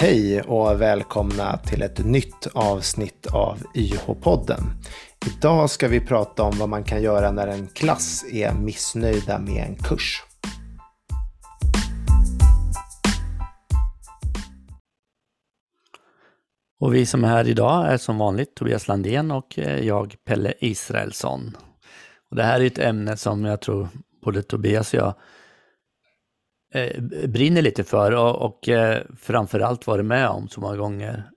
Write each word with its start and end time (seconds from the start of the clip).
Hej 0.00 0.42
och 0.42 0.80
välkomna 0.80 1.56
till 1.56 1.82
ett 1.82 2.04
nytt 2.04 2.46
avsnitt 2.54 3.26
av 3.26 3.62
YH-podden. 3.74 4.60
Idag 5.26 5.70
ska 5.70 5.88
vi 5.88 6.00
prata 6.00 6.42
om 6.42 6.58
vad 6.58 6.68
man 6.68 6.84
kan 6.84 7.02
göra 7.02 7.30
när 7.30 7.46
en 7.46 7.68
klass 7.68 8.24
är 8.32 8.54
missnöjda 8.54 9.38
med 9.38 9.64
en 9.68 9.76
kurs. 9.76 10.22
Och 16.80 16.94
vi 16.94 17.06
som 17.06 17.24
är 17.24 17.28
här 17.28 17.48
idag 17.48 17.86
är 17.86 17.96
som 17.96 18.18
vanligt 18.18 18.54
Tobias 18.54 18.88
Landén 18.88 19.30
och 19.30 19.58
eh, 19.58 19.86
jag 19.86 20.14
Pelle 20.24 20.54
Israelsson. 20.60 21.56
Och 22.30 22.36
det 22.36 22.42
här 22.42 22.60
är 22.60 22.66
ett 22.66 22.78
ämne 22.78 23.16
som 23.16 23.44
jag 23.44 23.60
tror 23.60 23.88
både 24.24 24.42
Tobias 24.42 24.94
och 24.94 25.00
jag 25.00 25.14
brinner 27.28 27.62
lite 27.62 27.84
för 27.84 28.12
och, 28.12 28.36
och 28.36 28.68
eh, 28.68 29.02
framförallt 29.16 29.86
varit 29.86 30.04
med 30.04 30.28
om 30.28 30.48
så 30.48 30.60
många 30.60 30.76
gånger. 30.76 31.30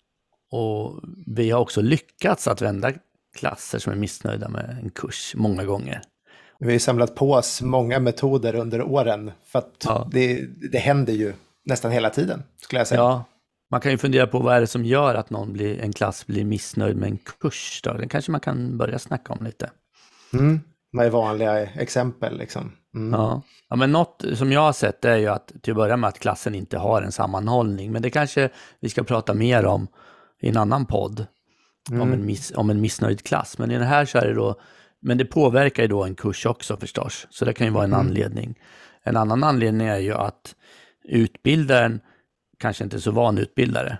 Och 0.52 1.00
vi 1.28 1.52
har 1.52 1.60
också 1.60 1.82
lyckats 1.82 2.48
att 2.48 2.62
vända 2.62 2.92
klasser 3.38 3.80
som 3.80 3.94
är 3.94 3.98
missnöjda 3.98 4.50
med 4.50 4.78
en 4.84 4.90
kurs 4.90 5.34
många 5.36 5.64
gånger. 5.64 6.02
Vi 6.60 6.72
har 6.72 6.80
samlat 6.80 7.16
på 7.16 7.32
oss 7.32 7.62
många 7.62 8.00
metoder 8.00 8.56
under 8.56 8.82
åren 8.82 9.32
för 9.46 9.60
att 9.60 9.84
ja. 9.86 10.10
det, 10.12 10.46
det 10.72 10.78
händer 10.78 11.14
ju 11.14 11.34
nästan 11.66 11.92
hela 11.92 12.10
tiden 12.10 12.44
skulle 12.58 12.80
jag 12.80 12.88
säga. 12.88 13.02
Ja, 13.02 13.26
man 13.72 13.82
kan 13.82 13.92
ju 13.92 13.98
fundera 13.98 14.28
på 14.28 14.40
vad 14.40 14.56
är 14.56 14.62
det 14.62 14.68
som 14.68 14.86
gör 14.86 15.16
att 15.16 15.30
någon 15.30 15.54
blir, 15.54 15.80
en 15.80 15.94
klass 15.94 16.28
blir 16.28 16.46
missnöjd 16.46 16.98
med 16.98 17.10
en 17.10 17.18
kurs. 17.18 17.82
Då? 17.84 17.94
Det 17.94 18.08
kanske 18.08 18.32
man 18.32 18.42
kan 18.42 18.78
börja 18.78 19.00
snacka 19.00 19.34
om 19.34 19.46
lite. 19.46 19.70
Mm. 20.34 20.60
Är 21.00 21.10
vanliga 21.10 21.62
exempel 21.62 22.38
liksom? 22.38 22.72
Mm. 22.96 23.20
Ja. 23.20 23.42
ja, 23.70 23.76
men 23.76 23.92
något 23.92 24.24
som 24.34 24.52
jag 24.52 24.62
har 24.62 24.74
sett 24.74 25.06
är 25.06 25.18
ju 25.18 25.28
att 25.28 25.52
till 25.62 25.72
att 25.72 25.78
börja 25.78 25.98
med 25.98 26.08
att 26.08 26.20
klassen 26.20 26.56
inte 26.56 26.78
har 26.78 27.02
en 27.02 27.12
sammanhållning. 27.12 27.92
Men 27.92 28.02
det 28.02 28.10
kanske 28.10 28.50
vi 28.80 28.90
ska 28.90 29.04
prata 29.04 29.34
mer 29.34 29.66
om 29.66 29.88
i 30.42 30.50
en 30.50 30.58
annan 30.58 30.86
podd. 30.86 31.26
Mm. 31.90 32.02
Om, 32.02 32.14
en 32.14 32.26
miss, 32.26 32.52
om 32.56 32.70
en 32.70 32.82
missnöjd 32.82 33.24
klass. 33.24 33.58
Men 33.58 33.72
i 33.72 33.78
det 33.78 33.86
här 33.86 34.06
så 34.06 34.18
är 34.18 34.28
det 34.28 34.34
då, 34.34 34.56
men 35.02 35.18
det 35.18 35.26
påverkar 35.26 35.84
ju 35.84 35.90
då 35.90 36.04
en 36.04 36.16
kurs 36.16 36.46
också 36.46 36.78
förstås. 36.78 37.28
Så 37.30 37.46
det 37.46 37.54
kan 37.54 37.68
ju 37.68 37.74
vara 37.74 37.84
en 37.84 37.94
mm. 37.94 38.08
anledning. 38.08 38.60
En 39.04 39.18
annan 39.18 39.44
anledning 39.44 39.88
är 39.88 39.98
ju 39.98 40.14
att 40.14 40.56
utbildaren 41.04 42.00
kanske 42.60 42.84
inte 42.84 42.98
är 42.98 43.00
så 43.00 43.12
van 43.12 43.38
utbildare. 43.38 43.98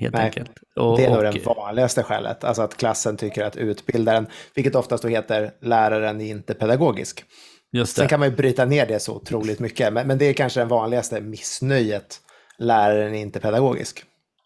Helt 0.00 0.14
Nej, 0.14 0.24
enkelt. 0.24 0.50
Och, 0.76 0.96
det 0.96 1.04
är 1.04 1.10
nog 1.10 1.22
det 1.22 1.46
vanligaste 1.46 2.02
skälet. 2.02 2.44
Alltså 2.44 2.62
att 2.62 2.76
klassen 2.76 3.16
tycker 3.16 3.44
att 3.44 3.56
utbildaren, 3.56 4.26
vilket 4.54 4.74
oftast 4.74 5.02
då 5.02 5.08
heter 5.08 5.50
läraren 5.60 6.20
är 6.20 6.30
inte 6.30 6.54
pedagogisk. 6.54 7.24
Just 7.72 7.96
det. 7.96 8.00
Sen 8.00 8.08
kan 8.08 8.20
man 8.20 8.28
ju 8.28 8.36
bryta 8.36 8.64
ner 8.64 8.86
det 8.86 9.00
så 9.00 9.14
otroligt 9.14 9.58
mycket, 9.58 9.92
men, 9.92 10.06
men 10.06 10.18
det 10.18 10.24
är 10.24 10.32
kanske 10.32 10.60
det 10.60 10.66
vanligaste 10.66 11.20
missnöjet. 11.20 12.20
Läraren 12.58 13.14
är 13.14 13.20
inte 13.20 13.40
pedagogisk. 13.40 14.04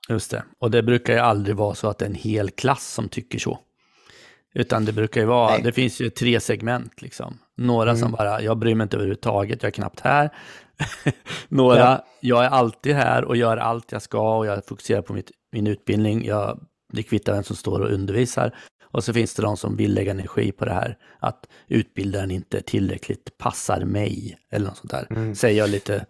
Just 0.08 0.30
det, 0.30 0.44
och 0.58 0.70
det 0.70 0.82
brukar 0.82 1.12
ju 1.12 1.18
aldrig 1.18 1.56
vara 1.56 1.74
så 1.74 1.88
att 1.88 1.98
det 1.98 2.04
är 2.04 2.08
en 2.08 2.14
hel 2.14 2.50
klass 2.50 2.92
som 2.92 3.08
tycker 3.08 3.38
så. 3.38 3.58
Utan 4.54 4.84
det 4.84 4.92
brukar 4.92 5.20
ju 5.20 5.26
vara, 5.26 5.50
Nej. 5.50 5.62
det 5.62 5.72
finns 5.72 6.00
ju 6.00 6.10
tre 6.10 6.40
segment 6.40 7.02
liksom. 7.02 7.38
Några 7.56 7.90
mm. 7.90 8.00
som 8.02 8.12
bara, 8.12 8.42
jag 8.42 8.58
bryr 8.58 8.74
mig 8.74 8.82
inte 8.82 8.96
överhuvudtaget, 8.96 9.62
jag 9.62 9.68
är 9.68 9.72
knappt 9.72 10.00
här. 10.00 10.30
Några, 11.48 11.78
ja. 11.78 12.06
jag 12.20 12.44
är 12.44 12.48
alltid 12.48 12.94
här 12.94 13.24
och 13.24 13.36
gör 13.36 13.56
allt 13.56 13.92
jag 13.92 14.02
ska 14.02 14.36
och 14.36 14.46
jag 14.46 14.66
fokuserar 14.66 15.02
på 15.02 15.12
mitt, 15.12 15.30
min 15.52 15.66
utbildning. 15.66 16.24
Jag, 16.24 16.60
det 16.92 17.02
kvittar 17.02 17.32
vem 17.32 17.42
som 17.42 17.56
står 17.56 17.80
och 17.80 17.90
undervisar. 17.90 18.54
Och 18.82 19.04
så 19.04 19.12
finns 19.12 19.34
det 19.34 19.42
de 19.42 19.56
som 19.56 19.76
vill 19.76 19.94
lägga 19.94 20.10
energi 20.10 20.52
på 20.52 20.64
det 20.64 20.72
här, 20.72 20.96
att 21.18 21.46
utbildaren 21.68 22.30
inte 22.30 22.62
tillräckligt 22.62 23.38
passar 23.38 23.84
mig, 23.84 24.38
eller 24.50 24.66
något 24.66 24.76
sånt 24.76 24.90
där. 24.90 25.06
Mm. 25.10 25.34
Säger 25.34 25.58
jag 25.58 25.70
lite 25.70 26.06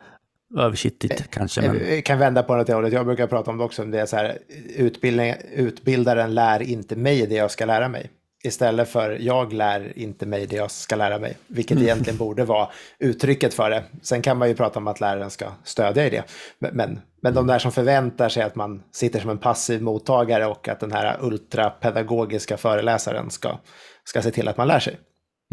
översiktligt 0.58 1.20
eh, 1.20 1.26
kanske. 1.30 1.60
Men... 1.60 1.94
Jag 1.94 2.04
kan 2.04 2.18
vända 2.18 2.42
på 2.42 2.64
det 2.64 2.74
hållet. 2.74 2.92
Jag 2.92 3.06
brukar 3.06 3.26
prata 3.26 3.50
om 3.50 3.58
det 3.58 3.64
också. 3.64 3.84
Det 3.84 4.00
är 4.00 4.06
så 4.06 4.16
här, 4.16 4.38
utbildning, 4.76 5.34
utbildaren 5.54 6.34
lär 6.34 6.62
inte 6.62 6.96
mig 6.96 7.26
det 7.26 7.34
jag 7.34 7.50
ska 7.50 7.64
lära 7.64 7.88
mig 7.88 8.10
istället 8.44 8.88
för 8.88 9.10
jag 9.20 9.52
lär 9.52 9.98
inte 9.98 10.26
mig 10.26 10.46
det 10.46 10.56
jag 10.56 10.70
ska 10.70 10.96
lära 10.96 11.18
mig, 11.18 11.36
vilket 11.46 11.76
mm. 11.76 11.84
egentligen 11.84 12.16
borde 12.16 12.44
vara 12.44 12.68
uttrycket 12.98 13.54
för 13.54 13.70
det. 13.70 13.84
Sen 14.02 14.22
kan 14.22 14.38
man 14.38 14.48
ju 14.48 14.54
prata 14.54 14.78
om 14.78 14.88
att 14.88 15.00
läraren 15.00 15.30
ska 15.30 15.46
stödja 15.64 16.06
i 16.06 16.10
det. 16.10 16.24
Men, 16.58 17.00
men, 17.20 17.34
de 17.34 17.46
där 17.46 17.58
som 17.58 17.72
förväntar 17.72 18.28
sig 18.28 18.42
att 18.42 18.54
man 18.54 18.82
sitter 18.92 19.20
som 19.20 19.30
en 19.30 19.38
passiv 19.38 19.82
mottagare 19.82 20.46
och 20.46 20.68
att 20.68 20.80
den 20.80 20.92
här 20.92 21.18
ultrapedagogiska 21.20 22.56
föreläsaren 22.56 23.30
ska, 23.30 23.58
ska 24.04 24.22
se 24.22 24.30
till 24.30 24.48
att 24.48 24.56
man 24.56 24.68
lär 24.68 24.80
sig. 24.80 24.98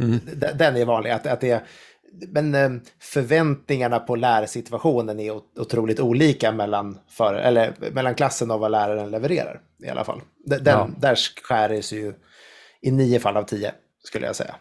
Mm. 0.01 0.19
Den 0.55 0.77
är 0.77 0.85
vanlig, 0.85 1.11
att, 1.11 1.27
att 1.27 1.41
det 1.41 1.61
men 2.27 2.55
eh, 2.55 2.69
förväntningarna 2.99 3.99
på 3.99 4.15
lärsituationen 4.15 5.19
är 5.19 5.31
otroligt 5.59 5.99
olika 5.99 6.51
mellan, 6.51 6.97
för, 7.09 7.33
eller, 7.33 7.73
mellan 7.91 8.15
klassen 8.15 8.51
och 8.51 8.59
vad 8.59 8.71
läraren 8.71 9.11
levererar 9.11 9.61
i 9.83 9.89
alla 9.89 10.03
fall. 10.03 10.21
Den, 10.45 10.61
ja. 10.65 10.89
Där 10.97 11.15
skär 11.43 11.69
det 11.69 11.81
sig 11.81 11.99
ju 11.99 12.13
i 12.81 12.91
nio 12.91 13.19
fall 13.19 13.37
av 13.37 13.43
tio, 13.43 13.73
skulle 14.03 14.25
jag 14.25 14.35
säga. 14.35 14.55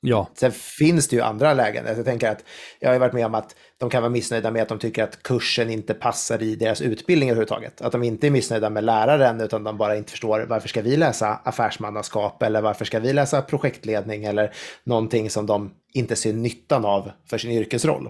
Ja. 0.00 0.28
Sen 0.34 0.52
finns 0.52 1.08
det 1.08 1.16
ju 1.16 1.22
andra 1.22 1.54
lägen. 1.54 1.86
Jag 1.86 2.04
tänker 2.04 2.30
att 2.30 2.44
jag 2.80 2.90
har 2.92 2.98
varit 2.98 3.12
med 3.12 3.26
om 3.26 3.34
att 3.34 3.56
de 3.78 3.90
kan 3.90 4.02
vara 4.02 4.10
missnöjda 4.10 4.50
med 4.50 4.62
att 4.62 4.68
de 4.68 4.78
tycker 4.78 5.04
att 5.04 5.22
kursen 5.22 5.70
inte 5.70 5.94
passar 5.94 6.42
i 6.42 6.56
deras 6.56 6.80
utbildning 6.80 7.30
överhuvudtaget. 7.30 7.82
Att 7.82 7.92
de 7.92 8.02
inte 8.02 8.26
är 8.26 8.30
missnöjda 8.30 8.70
med 8.70 8.84
läraren 8.84 9.40
utan 9.40 9.64
de 9.64 9.76
bara 9.76 9.96
inte 9.96 10.10
förstår 10.10 10.46
varför 10.48 10.68
ska 10.68 10.82
vi 10.82 10.96
läsa 10.96 11.40
affärsmannaskap 11.44 12.42
eller 12.42 12.62
varför 12.62 12.84
ska 12.84 13.00
vi 13.00 13.12
läsa 13.12 13.42
projektledning 13.42 14.24
eller 14.24 14.54
någonting 14.84 15.30
som 15.30 15.46
de 15.46 15.74
inte 15.92 16.16
ser 16.16 16.32
nyttan 16.32 16.84
av 16.84 17.10
för 17.30 17.38
sin 17.38 17.50
yrkesroll. 17.50 18.08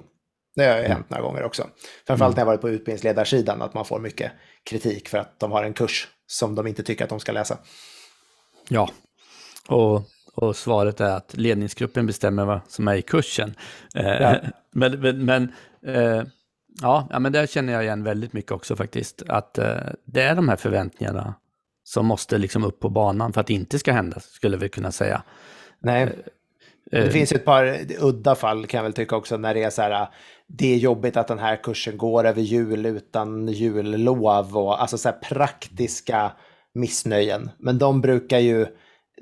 Det 0.56 0.64
har 0.64 0.74
ju 0.74 0.78
mm. 0.78 0.92
hänt 0.92 1.10
några 1.10 1.22
gånger 1.22 1.42
också. 1.42 1.66
Framförallt 2.06 2.36
när 2.36 2.40
jag 2.40 2.46
varit 2.46 2.60
på 2.60 2.68
utbildningsledarsidan 2.68 3.62
att 3.62 3.74
man 3.74 3.84
får 3.84 4.00
mycket 4.00 4.32
kritik 4.70 5.08
för 5.08 5.18
att 5.18 5.40
de 5.40 5.52
har 5.52 5.64
en 5.64 5.74
kurs 5.74 6.08
som 6.26 6.54
de 6.54 6.66
inte 6.66 6.82
tycker 6.82 7.04
att 7.04 7.10
de 7.10 7.20
ska 7.20 7.32
läsa. 7.32 7.58
Ja, 8.68 8.88
och, 9.68 10.02
och 10.34 10.56
svaret 10.56 11.00
är 11.00 11.16
att 11.16 11.36
ledningsgruppen 11.36 12.06
bestämmer 12.06 12.44
vad 12.44 12.60
som 12.68 12.88
är 12.88 12.94
i 12.94 13.02
kursen. 13.02 13.54
Eh, 13.94 14.06
ja. 14.06 14.36
men 14.70 15.00
men, 15.00 15.24
men 15.24 15.52
eh, 15.86 16.22
ja, 16.80 17.18
men 17.18 17.32
där 17.32 17.46
känner 17.46 17.72
jag 17.72 17.84
igen 17.84 18.04
väldigt 18.04 18.32
mycket 18.32 18.52
också 18.52 18.76
faktiskt. 18.76 19.22
Att 19.28 19.58
eh, 19.58 19.76
det 20.04 20.22
är 20.22 20.34
de 20.34 20.48
här 20.48 20.56
förväntningarna 20.56 21.34
som 21.84 22.06
måste 22.06 22.38
liksom 22.38 22.64
upp 22.64 22.80
på 22.80 22.88
banan 22.88 23.32
för 23.32 23.40
att 23.40 23.46
det 23.46 23.54
inte 23.54 23.78
ska 23.78 23.92
hända, 23.92 24.20
skulle 24.20 24.56
vi 24.56 24.68
kunna 24.68 24.92
säga. 24.92 25.22
Nej. 25.78 26.12
Det 26.90 27.10
finns 27.10 27.32
ett 27.32 27.44
par 27.44 27.78
udda 28.00 28.34
fall 28.34 28.66
kan 28.66 28.78
jag 28.78 28.82
väl 28.82 28.92
tycka 28.92 29.16
också 29.16 29.36
när 29.36 29.54
det 29.54 29.62
är 29.62 29.70
så 29.70 29.82
här, 29.82 30.08
det 30.46 30.74
är 30.74 30.76
jobbigt 30.76 31.16
att 31.16 31.28
den 31.28 31.38
här 31.38 31.56
kursen 31.56 31.98
går 31.98 32.24
över 32.24 32.42
jul 32.42 32.86
utan 32.86 33.48
jullov 33.48 34.56
och 34.56 34.80
alltså 34.80 34.98
så 34.98 35.08
här 35.08 35.16
praktiska 35.16 36.32
missnöjen. 36.72 37.50
Men 37.58 37.78
de 37.78 38.00
brukar 38.00 38.38
ju, 38.38 38.66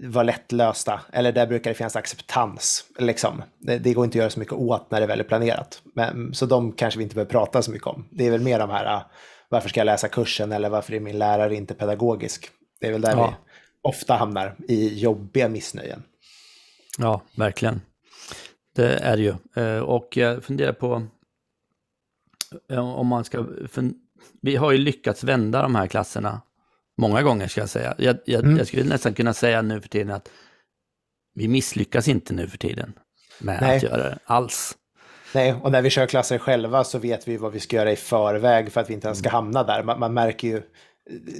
vara 0.00 0.22
lättlösta, 0.22 1.00
eller 1.12 1.32
där 1.32 1.46
brukar 1.46 1.70
det 1.70 1.74
finnas 1.74 1.96
acceptans. 1.96 2.84
Liksom. 2.98 3.42
Det, 3.58 3.78
det, 3.78 3.94
går 3.94 4.04
inte 4.04 4.18
att 4.18 4.20
göra 4.20 4.30
så 4.30 4.40
mycket 4.40 4.54
åt 4.54 4.90
när 4.90 5.00
det 5.00 5.06
väl 5.06 5.20
är 5.20 5.24
planerat. 5.24 5.82
Men, 5.94 6.34
så 6.34 6.46
de 6.46 6.72
kanske 6.72 6.98
vi 6.98 7.04
inte 7.04 7.14
behöver 7.14 7.30
prata 7.30 7.62
så 7.62 7.70
mycket 7.70 7.86
om. 7.86 8.08
Det 8.10 8.26
är 8.26 8.30
väl 8.30 8.40
mer 8.40 8.58
de 8.58 8.70
här, 8.70 8.84
ah, 8.84 9.10
varför 9.48 9.68
ska 9.68 9.80
jag 9.80 9.86
läsa 9.86 10.08
kursen 10.08 10.52
eller 10.52 10.68
varför 10.68 10.92
är 10.92 11.00
min 11.00 11.18
lärare 11.18 11.54
inte 11.54 11.74
pedagogisk? 11.74 12.50
Det 12.80 12.86
är 12.86 12.92
väl 12.92 13.00
där 13.00 13.10
ja. 13.10 13.26
vi 13.26 13.52
ofta 13.82 14.14
hamnar 14.14 14.56
i 14.68 15.00
jobbiga 15.00 15.48
missnöjen. 15.48 16.02
Ja, 16.98 17.22
verkligen. 17.36 17.80
Det 18.74 18.94
är 18.94 19.16
det 19.16 19.22
ju. 19.22 19.62
Eh, 19.62 19.78
och 19.78 20.16
jag 20.16 20.44
funderar 20.44 20.72
på 20.72 21.02
eh, 22.70 22.98
om 22.98 23.06
man 23.06 23.24
ska... 23.24 23.46
Vi 24.42 24.56
har 24.56 24.72
ju 24.72 24.78
lyckats 24.78 25.24
vända 25.24 25.62
de 25.62 25.74
här 25.74 25.86
klasserna 25.86 26.40
Många 26.98 27.22
gånger 27.22 27.48
ska 27.48 27.60
jag 27.60 27.68
säga. 27.70 27.94
Jag, 27.98 28.16
jag, 28.24 28.44
mm. 28.44 28.56
jag 28.56 28.66
skulle 28.66 28.84
nästan 28.84 29.14
kunna 29.14 29.34
säga 29.34 29.62
nu 29.62 29.80
för 29.80 29.88
tiden 29.88 30.10
att 30.10 30.30
vi 31.34 31.48
misslyckas 31.48 32.08
inte 32.08 32.34
nu 32.34 32.48
för 32.48 32.58
tiden 32.58 32.92
med 33.38 33.58
Nej. 33.60 33.76
att 33.76 33.82
göra 33.82 33.96
det 33.96 34.18
alls. 34.24 34.76
Nej, 35.34 35.54
och 35.62 35.72
när 35.72 35.82
vi 35.82 35.90
kör 35.90 36.06
klasser 36.06 36.38
själva 36.38 36.84
så 36.84 36.98
vet 36.98 37.28
vi 37.28 37.36
vad 37.36 37.52
vi 37.52 37.60
ska 37.60 37.76
göra 37.76 37.92
i 37.92 37.96
förväg 37.96 38.72
för 38.72 38.80
att 38.80 38.90
vi 38.90 38.94
inte 38.94 39.06
ens 39.08 39.18
ska 39.18 39.28
mm. 39.28 39.34
hamna 39.34 39.62
där. 39.62 39.82
Man, 39.82 40.00
man 40.00 40.14
märker 40.14 40.48
ju 40.48 40.62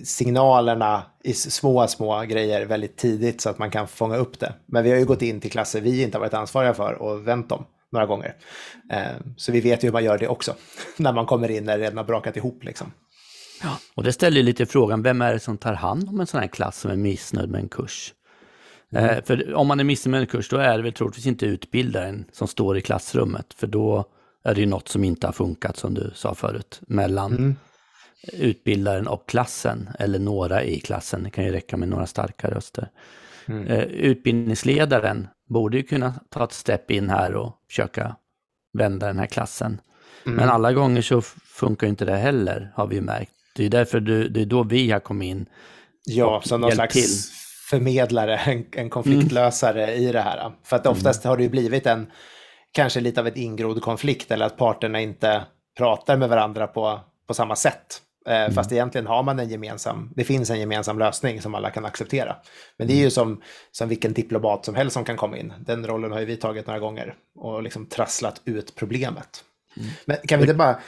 signalerna 0.05 1.03
i 1.25 1.33
små, 1.35 1.87
små 1.87 2.21
grejer 2.21 2.67
väldigt 2.67 2.97
tidigt 2.97 3.41
så 3.41 3.51
att 3.51 3.59
man 3.59 3.71
kan 3.71 3.89
fånga 3.89 4.17
upp 4.17 4.41
det. 4.41 4.55
Men 4.67 4.85
vi 4.85 4.91
har 4.91 4.99
ju 4.99 5.05
gått 5.05 5.23
in 5.23 5.41
till 5.41 5.51
klasser 5.51 5.81
vi 5.81 6.03
inte 6.03 6.17
har 6.17 6.21
varit 6.21 6.35
ansvariga 6.35 6.75
för 6.75 6.93
och 6.93 7.29
vänt 7.29 7.49
dem 7.49 7.67
några 7.93 8.07
gånger. 8.07 8.35
Eh, 8.93 9.05
så 9.37 9.53
vi 9.53 9.61
vet 9.61 9.85
ju 9.85 9.89
hur 9.89 9.93
man 9.93 10.05
gör 10.05 10.19
det 10.19 10.29
också, 10.29 10.55
när 10.97 11.13
man 11.13 11.27
kommer 11.27 11.51
in 11.51 11.65
när 11.65 11.79
det 11.79 11.85
redan 11.85 11.97
har 11.97 12.05
brakat 12.05 12.37
ihop. 12.37 12.65
Liksom. 12.65 12.93
Ja. 13.63 13.79
Och 13.95 14.03
det 14.03 14.13
ställer 14.13 14.43
lite 14.43 14.67
frågan, 14.67 15.03
vem 15.03 15.23
är 15.23 15.33
det 15.33 15.41
som 15.41 15.59
tar 15.59 15.75
hand 15.75 16.09
om 16.09 16.21
en 16.21 16.27
sån 16.27 16.41
här 16.41 16.49
klass 16.49 16.81
som 16.81 16.91
är 16.91 16.97
missnöjd 16.97 17.51
med 17.51 17.61
en 17.61 17.69
kurs? 17.69 18.15
Mm. 18.93 19.11
Eh, 19.11 19.25
för 19.25 19.55
om 19.55 19.67
man 19.67 19.81
är 19.81 19.85
missnöjd 19.85 20.11
med 20.11 20.21
en 20.21 20.27
kurs, 20.27 20.49
då 20.49 20.57
är 20.57 20.77
det 20.77 20.83
väl 20.83 20.93
troligtvis 20.93 21.27
inte 21.27 21.47
utbildaren 21.47 22.25
som 22.33 22.49
står 22.49 22.79
i 22.79 22.81
klassrummet, 22.81 23.55
för 23.57 23.67
då 23.67 24.05
är 24.45 24.55
det 24.55 24.61
ju 24.61 24.67
något 24.67 24.89
som 24.89 25.05
inte 25.05 25.27
har 25.27 25.33
funkat, 25.33 25.77
som 25.77 25.95
du 25.95 26.11
sa 26.15 26.35
förut, 26.35 26.81
mellan 26.87 27.33
mm. 27.33 27.57
utbildaren 28.33 29.07
och 29.07 29.29
klassen, 29.29 29.91
eller 29.99 30.19
några 30.19 30.65
i 30.65 30.81
klassen. 30.81 31.23
Det 31.23 31.31
kan 31.31 31.45
ju 31.45 31.53
räcka 31.53 31.77
med 31.77 31.89
några 31.89 32.07
starka 32.07 32.51
röster. 32.51 32.91
Mm. 33.47 33.67
Eh, 33.67 33.83
utbildningsledaren 33.85 35.29
borde 35.49 35.77
ju 35.77 35.83
kunna 35.83 36.15
ta 36.31 36.45
ett 36.45 36.53
step 36.53 36.91
in 36.91 37.11
här 37.11 37.35
och 37.35 37.59
försöka 37.69 38.17
vända 38.73 39.07
den 39.07 39.19
här 39.19 39.27
klassen. 39.27 39.81
Mm. 40.27 40.37
Men 40.37 40.49
alla 40.49 40.73
gånger 40.73 41.03
så 41.03 41.23
funkar 41.45 41.87
inte 41.87 42.05
det 42.05 42.17
heller, 42.17 42.73
har 42.75 42.87
vi 42.87 43.01
märkt 43.01 43.34
Det 43.57 43.65
är 43.65 43.69
därför 43.69 44.01
du, 44.01 44.29
det 44.29 44.41
är 44.41 44.47
då 44.47 44.63
vi 44.63 44.91
har 44.91 45.01
kommit 45.01 45.27
in. 45.27 45.47
Ja, 46.05 46.43
som 46.45 46.61
någon 46.61 46.73
slags 46.73 46.95
till. 46.95 47.33
förmedlare, 47.71 48.37
en, 48.37 48.67
en 48.73 48.91
konfliktlösare 48.91 49.87
mm. 49.87 50.03
i 50.03 50.13
det 50.13 50.21
här. 50.21 50.53
För 50.65 50.77
att 50.77 50.87
oftast 50.87 51.25
mm. 51.25 51.31
har 51.31 51.37
det 51.37 51.43
ju 51.43 51.49
blivit 51.49 51.87
en, 51.87 52.07
kanske 52.73 53.01
lite 53.01 53.21
av 53.21 53.27
ett 53.27 53.37
ingrodd 53.37 53.83
konflikt 53.83 54.31
eller 54.31 54.47
att 54.47 54.57
parterna 54.57 55.01
inte 55.01 55.45
pratar 55.79 56.17
med 56.17 56.29
varandra 56.29 56.67
på, 56.67 57.01
på 57.27 57.35
samma 57.35 57.57
sätt. 57.57 58.01
Eh, 58.27 58.37
mm. 58.37 58.55
Fast 58.55 58.73
egentligen 58.73 59.07
har 59.07 59.23
man 59.23 59.39
en 59.39 59.49
gemensam, 59.49 60.13
det 60.17 60.25
finns 60.25 60.51
en 60.51 60.61
gemensam 60.61 60.99
lösning 60.99 61.43
som 61.43 61.55
alla 61.55 61.71
kan 61.71 61.85
acceptera. 61.85 62.37
Men 62.77 62.89
det 62.89 62.95
är 62.95 62.99
ju 62.99 63.11
som, 63.11 63.43
som 63.71 63.89
vilken 63.89 64.13
diplomat 64.13 64.65
som 64.65 64.75
helst 64.75 64.95
som 64.95 65.05
kan 65.05 65.17
komma 65.17 65.39
in. 65.39 65.53
Den 65.61 65.87
rollen 65.87 66.13
har 66.13 66.21
ju 66.21 66.27
vi 66.27 66.37
tagit 66.37 66.67
några 66.67 66.81
gånger 66.81 67.15
och 67.35 67.63
liksom 67.63 67.87
trasslat 67.87 68.43
ut 68.45 68.75
problemet. 68.75 69.45
Mm. 69.77 69.91
Men 70.05 70.17
kan 70.17 70.39
vi 70.39 70.43
inte 70.45 70.55
bara 70.55 70.79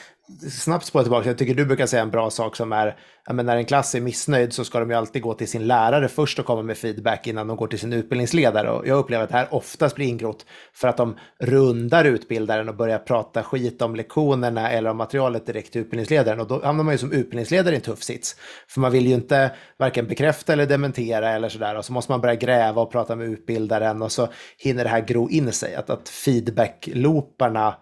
snabbt 0.51 0.87
spåra 0.87 1.03
tillbaka, 1.03 1.29
jag 1.29 1.39
tycker 1.39 1.55
du 1.55 1.65
brukar 1.65 1.87
säga 1.87 2.03
en 2.03 2.11
bra 2.11 2.31
sak 2.31 2.57
som 2.57 2.73
är, 2.73 2.97
men 3.33 3.47
när 3.47 3.57
en 3.57 3.65
klass 3.65 3.95
är 3.95 4.01
missnöjd 4.01 4.53
så 4.53 4.65
ska 4.65 4.81
de 4.81 4.91
ju 4.91 4.97
alltid 4.97 5.23
gå 5.23 5.35
till 5.35 5.49
sin 5.49 5.67
lärare 5.67 6.09
först 6.09 6.39
och 6.39 6.47
komma 6.47 6.63
med 6.63 6.77
feedback 6.77 7.27
innan 7.27 7.47
de 7.47 7.57
går 7.57 7.67
till 7.67 7.79
sin 7.79 7.93
utbildningsledare. 7.93 8.71
Och 8.71 8.87
jag 8.87 8.99
upplever 8.99 9.25
att 9.25 9.31
det 9.31 9.37
här 9.37 9.55
oftast 9.55 9.97
blir 9.97 10.07
ingrott 10.07 10.47
för 10.75 10.89
att 10.89 10.97
de 10.97 11.17
rundar 11.41 12.05
utbildaren 12.05 12.69
och 12.69 12.77
börjar 12.77 12.99
prata 12.99 13.43
skit 13.43 13.83
om 13.83 13.97
lektionerna 13.97 14.71
eller 14.71 14.91
om 14.91 14.97
materialet 14.97 15.47
direkt 15.47 15.73
till 15.73 15.81
utbildningsledaren. 15.81 16.41
Och 16.41 16.47
då 16.47 16.65
hamnar 16.65 16.85
man 16.85 16.95
ju 16.95 16.99
som 16.99 17.13
utbildningsledare 17.13 17.75
i 17.75 17.77
en 17.77 17.83
tuff 17.83 18.03
sits. 18.03 18.37
För 18.69 18.81
man 18.81 18.93
vill 18.93 19.07
ju 19.07 19.15
inte 19.15 19.51
varken 19.79 20.07
bekräfta 20.07 20.53
eller 20.53 20.67
dementera 20.67 21.31
eller 21.31 21.49
sådär. 21.49 21.77
Och 21.77 21.85
så 21.85 21.93
måste 21.93 22.13
man 22.13 22.21
börja 22.21 22.35
gräva 22.35 22.83
och 22.83 22.93
prata 22.93 23.17
med 23.17 23.29
utbildaren 23.29 24.03
och 24.03 24.13
så 24.13 24.29
hinner 24.59 24.85
det 24.85 24.91
här 24.91 25.01
gro 25.01 25.31
in 25.31 25.53
sig. 25.53 25.75
Att, 25.75 25.91
att 25.91 26.09
feedback-looparna 26.09 27.75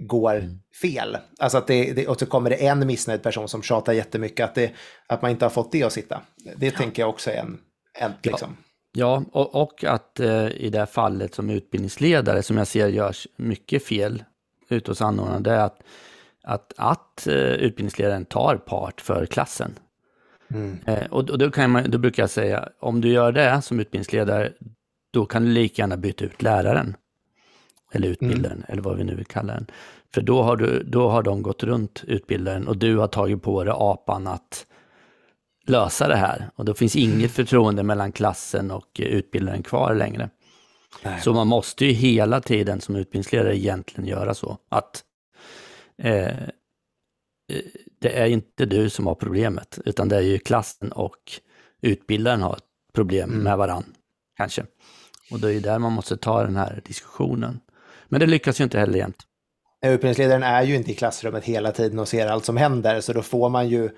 går 0.00 0.36
mm. 0.36 0.60
fel. 0.82 1.16
Alltså 1.38 1.58
att 1.58 1.66
det, 1.66 1.92
det, 1.92 2.08
och 2.08 2.18
så 2.18 2.26
kommer 2.26 2.50
det 2.50 2.66
en 2.66 2.86
missnöjd 2.86 3.22
person 3.22 3.48
som 3.48 3.62
tjatar 3.62 3.92
jättemycket 3.92 4.44
att, 4.44 4.54
det, 4.54 4.72
att 5.06 5.22
man 5.22 5.30
inte 5.30 5.44
har 5.44 5.50
fått 5.50 5.72
det 5.72 5.82
att 5.82 5.92
sitta. 5.92 6.20
Det 6.56 6.66
ja. 6.66 6.72
tänker 6.76 7.02
jag 7.02 7.08
också 7.08 7.30
är 7.30 7.36
en, 7.36 7.58
en 7.98 8.12
liksom. 8.22 8.56
Ja, 8.92 9.24
och, 9.32 9.62
och 9.62 9.84
att 9.84 10.20
eh, 10.20 10.48
i 10.48 10.70
det 10.70 10.78
här 10.78 10.86
fallet 10.86 11.34
som 11.34 11.50
utbildningsledare 11.50 12.42
som 12.42 12.56
jag 12.56 12.66
ser 12.66 12.88
görs 12.88 13.26
mycket 13.36 13.84
fel 13.84 14.24
ute 14.68 14.90
hos 14.90 15.02
anordnarna, 15.02 15.40
det 15.40 15.52
är 15.52 15.64
att, 15.64 15.82
att, 16.42 16.72
att 16.76 17.26
eh, 17.26 17.34
utbildningsledaren 17.34 18.24
tar 18.24 18.56
part 18.56 19.00
för 19.00 19.26
klassen. 19.26 19.78
Mm. 20.54 20.78
Eh, 20.86 21.06
och, 21.10 21.30
och 21.30 21.38
då, 21.38 21.50
kan 21.50 21.70
man, 21.70 21.90
då 21.90 21.98
brukar 21.98 22.22
jag 22.22 22.30
säga, 22.30 22.68
om 22.80 23.00
du 23.00 23.08
gör 23.08 23.32
det 23.32 23.62
som 23.62 23.80
utbildningsledare, 23.80 24.52
då 25.12 25.26
kan 25.26 25.44
du 25.44 25.50
lika 25.50 25.82
gärna 25.82 25.96
byta 25.96 26.24
ut 26.24 26.42
läraren. 26.42 26.96
Eller 27.92 28.08
utbildaren, 28.08 28.56
mm. 28.56 28.64
eller 28.68 28.82
vad 28.82 28.96
vi 28.96 29.04
nu 29.04 29.14
vill 29.14 29.26
kalla 29.26 29.52
den. 29.52 29.66
För 30.14 30.20
då 30.20 30.42
har, 30.42 30.56
du, 30.56 30.82
då 30.82 31.08
har 31.08 31.22
de 31.22 31.42
gått 31.42 31.62
runt 31.62 32.04
utbildaren 32.06 32.68
och 32.68 32.76
du 32.76 32.96
har 32.96 33.06
tagit 33.06 33.42
på 33.42 33.64
dig 33.64 33.74
apan 33.76 34.26
att 34.26 34.66
lösa 35.66 36.08
det 36.08 36.16
här. 36.16 36.50
Och 36.54 36.64
då 36.64 36.74
finns 36.74 36.96
inget 36.96 37.30
förtroende 37.30 37.82
mellan 37.82 38.12
klassen 38.12 38.70
och 38.70 39.00
utbildaren 39.00 39.62
kvar 39.62 39.94
längre. 39.94 40.30
Nej. 41.02 41.20
Så 41.20 41.32
man 41.32 41.46
måste 41.46 41.86
ju 41.86 41.92
hela 41.92 42.40
tiden 42.40 42.80
som 42.80 42.96
utbildningsledare 42.96 43.56
egentligen 43.56 44.08
göra 44.08 44.34
så 44.34 44.58
att 44.68 45.04
eh, 46.02 46.26
eh 46.26 46.34
det 48.00 48.18
är 48.18 48.26
inte 48.26 48.66
du 48.66 48.90
som 48.90 49.06
har 49.06 49.14
problemet, 49.14 49.78
utan 49.84 50.08
det 50.08 50.16
är 50.16 50.20
ju 50.20 50.38
klassen 50.38 50.92
och 50.92 51.32
utbildaren 51.80 52.42
har 52.42 52.58
problem 52.92 53.30
mm. 53.30 53.42
med 53.42 53.58
varann, 53.58 53.94
kanske. 54.36 54.66
Och 55.30 55.40
det 55.40 55.48
är 55.48 55.52
ju 55.52 55.60
där 55.60 55.78
man 55.78 55.92
måste 55.92 56.16
ta 56.16 56.42
den 56.42 56.56
här 56.56 56.82
diskussionen. 56.84 57.60
Men 58.10 58.20
det 58.20 58.26
lyckas 58.26 58.60
ju 58.60 58.64
inte 58.64 58.78
heller 58.78 58.98
jämt. 58.98 59.16
Utbildningsledaren 59.86 60.42
är 60.42 60.62
ju 60.62 60.76
inte 60.76 60.90
i 60.90 60.94
klassrummet 60.94 61.44
hela 61.44 61.72
tiden 61.72 61.98
och 61.98 62.08
ser 62.08 62.26
allt 62.26 62.44
som 62.44 62.56
händer, 62.56 63.00
så 63.00 63.12
då 63.12 63.22
får 63.22 63.48
man 63.48 63.68
ju 63.68 63.90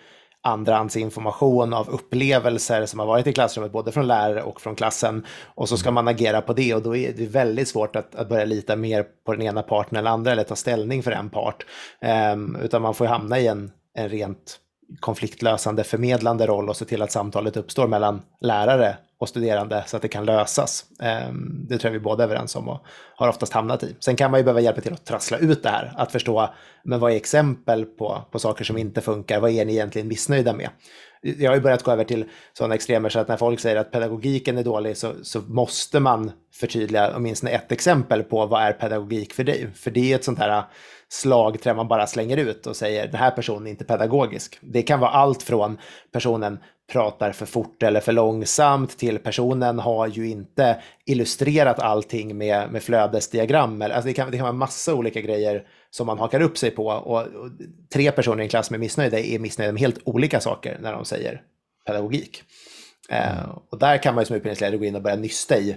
andrahandsinformation 0.42 1.72
av 1.72 1.90
upplevelser 1.90 2.86
som 2.86 2.98
har 2.98 3.06
varit 3.06 3.26
i 3.26 3.32
klassrummet, 3.32 3.72
både 3.72 3.92
från 3.92 4.06
lärare 4.06 4.42
och 4.42 4.60
från 4.60 4.74
klassen. 4.74 5.26
Och 5.54 5.68
så 5.68 5.76
ska 5.76 5.90
man 5.90 6.08
agera 6.08 6.40
på 6.40 6.52
det 6.52 6.74
och 6.74 6.82
då 6.82 6.96
är 6.96 7.12
det 7.12 7.26
väldigt 7.26 7.68
svårt 7.68 7.96
att, 7.96 8.14
att 8.14 8.28
börja 8.28 8.44
lita 8.44 8.76
mer 8.76 9.04
på 9.26 9.32
den 9.32 9.42
ena 9.42 9.62
parten 9.62 9.98
eller 9.98 10.10
andra 10.10 10.32
eller 10.32 10.44
ta 10.44 10.56
ställning 10.56 11.02
för 11.02 11.10
en 11.10 11.30
part. 11.30 11.66
Um, 12.32 12.56
utan 12.56 12.82
man 12.82 12.94
får 12.94 13.06
hamna 13.06 13.38
i 13.38 13.46
en, 13.46 13.70
en 13.94 14.08
rent 14.08 14.58
konfliktlösande, 15.00 15.84
förmedlande 15.84 16.46
roll 16.46 16.68
och 16.68 16.76
se 16.76 16.84
till 16.84 17.02
att 17.02 17.12
samtalet 17.12 17.56
uppstår 17.56 17.86
mellan 17.86 18.22
lärare 18.40 18.96
och 19.22 19.28
studerande 19.28 19.84
så 19.86 19.96
att 19.96 20.02
det 20.02 20.08
kan 20.08 20.24
lösas. 20.24 20.84
Ehm, 21.00 21.66
det 21.68 21.78
tror 21.78 21.88
jag 21.88 21.98
vi 21.98 22.04
båda 22.04 22.24
är 22.24 22.28
överens 22.28 22.56
om 22.56 22.68
och 22.68 22.80
har 23.16 23.28
oftast 23.28 23.52
hamnat 23.52 23.82
i. 23.82 23.96
Sen 24.00 24.16
kan 24.16 24.30
man 24.30 24.40
ju 24.40 24.44
behöva 24.44 24.60
hjälpa 24.60 24.80
till 24.80 24.92
att 24.92 25.04
trassla 25.04 25.38
ut 25.38 25.62
det 25.62 25.68
här, 25.68 25.92
att 25.96 26.12
förstå 26.12 26.54
men 26.84 27.00
vad 27.00 27.12
är 27.12 27.16
exempel 27.16 27.84
på, 27.84 28.24
på 28.30 28.38
saker 28.38 28.64
som 28.64 28.78
inte 28.78 29.00
funkar, 29.00 29.40
vad 29.40 29.50
är 29.50 29.64
ni 29.64 29.72
egentligen 29.72 30.08
missnöjda 30.08 30.52
med? 30.52 30.68
Jag 31.22 31.50
har 31.50 31.56
ju 31.56 31.62
börjat 31.62 31.82
gå 31.82 31.90
över 31.90 32.04
till 32.04 32.24
sådana 32.52 32.74
extremer 32.74 33.08
så 33.08 33.18
att 33.18 33.28
när 33.28 33.36
folk 33.36 33.60
säger 33.60 33.76
att 33.76 33.90
pedagogiken 33.90 34.58
är 34.58 34.64
dålig 34.64 34.96
så, 34.96 35.12
så 35.22 35.40
måste 35.40 36.00
man 36.00 36.32
förtydliga 36.54 37.12
åtminstone 37.16 37.52
ett 37.52 37.72
exempel 37.72 38.22
på 38.22 38.46
vad 38.46 38.62
är 38.62 38.72
pedagogik 38.72 39.34
för 39.34 39.44
dig? 39.44 39.70
För 39.74 39.90
det 39.90 40.12
är 40.12 40.16
ett 40.16 40.24
sånt 40.24 40.38
här 40.38 40.64
slagträ 41.08 41.74
man 41.74 41.88
bara 41.88 42.06
slänger 42.06 42.36
ut 42.36 42.66
och 42.66 42.76
säger 42.76 43.06
den 43.06 43.20
här 43.20 43.30
personen 43.30 43.66
är 43.66 43.70
inte 43.70 43.84
pedagogisk. 43.84 44.58
Det 44.60 44.82
kan 44.82 45.00
vara 45.00 45.10
allt 45.10 45.42
från 45.42 45.78
personen 46.12 46.58
pratar 46.92 47.32
för 47.32 47.46
fort 47.46 47.82
eller 47.82 48.00
för 48.00 48.12
långsamt 48.12 48.98
till 48.98 49.18
personen 49.18 49.78
har 49.78 50.06
ju 50.06 50.28
inte 50.28 50.82
illustrerat 51.06 51.78
allting 51.78 52.38
med, 52.38 52.72
med 52.72 52.82
flödesdiagram. 52.82 53.82
Alltså 53.82 54.02
det, 54.02 54.12
kan, 54.12 54.30
det 54.30 54.36
kan 54.36 54.44
vara 54.44 54.52
massa 54.52 54.94
olika 54.94 55.20
grejer 55.20 55.66
som 55.90 56.06
man 56.06 56.18
hakar 56.18 56.40
upp 56.40 56.58
sig 56.58 56.70
på 56.70 56.86
och, 56.86 57.26
och 57.26 57.50
tre 57.92 58.12
personer 58.12 58.38
i 58.38 58.42
en 58.42 58.48
klass 58.48 58.70
med 58.70 58.80
missnöjda 58.80 59.18
är 59.18 59.38
missnöjda 59.38 59.72
med 59.72 59.80
helt 59.80 59.98
olika 60.04 60.40
saker 60.40 60.78
när 60.80 60.92
de 60.92 61.04
säger 61.04 61.42
pedagogik. 61.86 62.42
Eh, 63.08 63.38
mm. 63.38 63.50
och 63.70 63.78
där 63.78 64.02
kan 64.02 64.14
man 64.14 64.22
ju 64.22 64.26
som 64.26 64.36
utbildningsledare 64.36 64.78
gå 64.78 64.84
in 64.84 64.96
och 64.96 65.02
börja 65.02 65.16
nysta 65.16 65.58
i 65.58 65.76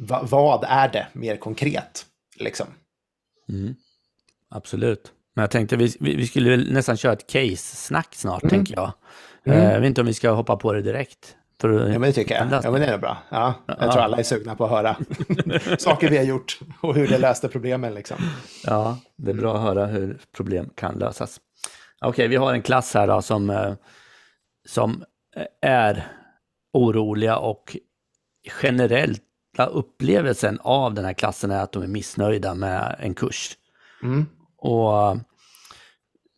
va, 0.00 0.20
vad 0.30 0.64
är 0.68 0.88
det 0.88 1.06
mer 1.12 1.36
konkret? 1.36 2.06
Liksom. 2.36 2.66
Mm. 3.48 3.74
Absolut. 4.50 5.12
Men 5.34 5.42
jag 5.42 5.50
tänkte 5.50 5.76
vi, 5.76 5.96
vi 6.00 6.26
skulle 6.26 6.56
nästan 6.56 6.96
köra 6.96 7.12
ett 7.12 7.26
case-snack 7.26 8.14
snart, 8.14 8.42
mm. 8.42 8.50
tänker 8.50 8.74
jag. 8.74 8.92
Mm. 9.46 9.58
Eh, 9.58 9.72
jag 9.72 9.80
vet 9.80 9.86
inte 9.86 10.00
om 10.00 10.06
vi 10.06 10.14
ska 10.14 10.30
hoppa 10.30 10.56
på 10.56 10.72
det 10.72 10.82
direkt. 10.82 11.36
För 11.60 11.70
ja, 11.70 11.98
men 11.98 12.00
det 12.00 12.12
tycker 12.12 12.34
jag. 12.34 12.64
Ja, 12.64 12.70
men 12.70 12.80
det 12.80 12.86
är 12.86 12.98
bra. 12.98 13.18
Ja, 13.28 13.54
jag 13.66 13.76
ja. 13.80 13.92
tror 13.92 14.02
alla 14.02 14.16
är 14.16 14.22
sugna 14.22 14.54
på 14.54 14.64
att 14.64 14.70
höra 14.70 14.96
saker 15.78 16.10
vi 16.10 16.16
har 16.16 16.24
gjort 16.24 16.58
och 16.80 16.94
hur 16.94 17.08
det 17.08 17.18
löste 17.18 17.48
problemen. 17.48 17.94
Liksom. 17.94 18.16
Ja, 18.66 18.98
det 19.16 19.30
är 19.30 19.34
bra 19.34 19.56
att 19.56 19.62
höra 19.62 19.86
hur 19.86 20.18
problem 20.36 20.70
kan 20.74 20.98
lösas. 20.98 21.40
Okej, 22.00 22.08
okay, 22.10 22.28
vi 22.28 22.36
har 22.36 22.52
en 22.52 22.62
klass 22.62 22.94
här 22.94 23.06
då, 23.06 23.22
som, 23.22 23.50
eh, 23.50 23.74
som 24.68 25.04
är 25.62 26.06
oroliga 26.72 27.36
och 27.36 27.76
generellt 28.62 29.22
upplevelsen 29.70 30.58
av 30.62 30.94
den 30.94 31.04
här 31.04 31.12
klassen 31.12 31.50
är 31.50 31.62
att 31.62 31.72
de 31.72 31.82
är 31.82 31.86
missnöjda 31.86 32.54
med 32.54 32.96
en 32.98 33.14
kurs. 33.14 33.56
Mm. 34.02 34.26
Och 34.58 35.16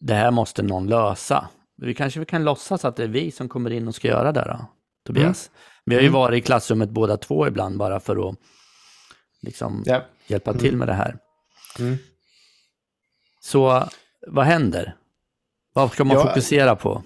det 0.01 0.15
här 0.15 0.31
måste 0.31 0.63
någon 0.63 0.87
lösa. 0.87 1.49
Vi 1.77 1.95
kanske 1.95 2.25
kan 2.25 2.45
låtsas 2.45 2.85
att 2.85 2.97
det 2.97 3.05
är 3.05 3.09
vi 3.09 3.31
som 3.31 3.49
kommer 3.49 3.71
in 3.71 3.89
och 3.89 3.95
ska 3.95 4.09
göra 4.09 4.33
det 4.33 4.45
då, 4.45 4.67
Tobias. 5.07 5.51
Mm. 5.51 5.61
Vi 5.85 5.95
har 5.95 6.03
ju 6.03 6.09
mm. 6.09 6.21
varit 6.21 6.39
i 6.39 6.47
klassrummet 6.47 6.91
båda 6.91 7.17
två 7.17 7.47
ibland 7.47 7.79
bara 7.79 8.01
för 8.01 8.29
att 8.29 8.37
liksom 9.43 9.85
yeah. 9.87 10.03
hjälpa 10.27 10.53
till 10.53 10.69
mm. 10.69 10.79
med 10.79 10.89
det 10.89 10.95
här. 10.95 11.19
Mm. 11.79 11.97
Så 13.41 13.89
vad 14.27 14.45
händer? 14.45 14.97
Vad 15.73 15.93
ska 15.93 16.05
man 16.05 16.17
ja, 16.17 16.23
fokusera 16.23 16.77
på? 16.77 17.03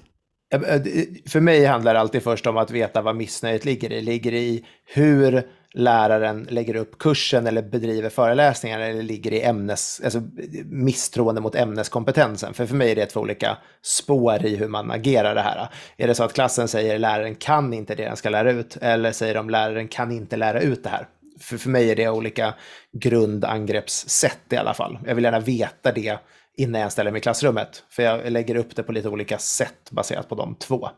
För 1.26 1.40
mig 1.40 1.64
handlar 1.64 1.94
det 1.94 2.00
alltid 2.00 2.22
först 2.22 2.46
om 2.46 2.56
att 2.56 2.70
veta 2.70 3.02
vad 3.02 3.16
missnöjet 3.16 3.64
ligger 3.64 3.92
i. 3.92 4.00
Ligger 4.00 4.32
i 4.32 4.66
hur 4.84 5.50
läraren 5.74 6.46
lägger 6.50 6.76
upp 6.76 6.98
kursen 6.98 7.46
eller 7.46 7.62
bedriver 7.62 8.10
föreläsningar 8.10 8.80
eller 8.80 9.02
ligger 9.02 9.32
i 9.32 9.42
ämnes, 9.42 10.00
alltså 10.04 10.22
misstroende 10.64 11.40
mot 11.40 11.54
ämneskompetensen. 11.54 12.54
För 12.54 12.66
för 12.66 12.74
mig 12.74 12.90
är 12.90 12.96
det 12.96 13.06
två 13.06 13.20
olika 13.20 13.56
spår 13.82 14.46
i 14.46 14.56
hur 14.56 14.68
man 14.68 14.90
agerar 14.90 15.34
det 15.34 15.40
här. 15.40 15.68
Är 15.96 16.06
det 16.06 16.14
så 16.14 16.24
att 16.24 16.32
klassen 16.32 16.68
säger 16.68 16.98
läraren 16.98 17.34
kan 17.34 17.72
inte 17.72 17.94
det 17.94 18.04
den 18.04 18.16
ska 18.16 18.30
lära 18.30 18.50
ut 18.50 18.76
eller 18.80 19.12
säger 19.12 19.34
de 19.34 19.50
läraren 19.50 19.88
kan 19.88 20.12
inte 20.12 20.36
lära 20.36 20.60
ut 20.60 20.82
det 20.82 20.90
här? 20.90 21.06
För, 21.40 21.56
för 21.56 21.70
mig 21.70 21.90
är 21.90 21.96
det 21.96 22.08
olika 22.08 22.54
grundangreppssätt 22.92 24.40
i 24.50 24.56
alla 24.56 24.74
fall. 24.74 24.98
Jag 25.06 25.14
vill 25.14 25.24
gärna 25.24 25.40
veta 25.40 25.92
det 25.92 26.18
innan 26.60 26.80
jag 26.80 26.92
ställer 26.92 27.10
mig 27.10 27.18
i 27.18 27.22
klassrummet. 27.22 27.84
För 27.90 28.02
jag 28.02 28.32
lägger 28.32 28.54
upp 28.54 28.76
det 28.76 28.82
på 28.82 28.92
lite 28.92 29.08
olika 29.08 29.38
sätt 29.38 29.90
baserat 29.90 30.28
på 30.28 30.34
de 30.34 30.54
två. 30.54 30.88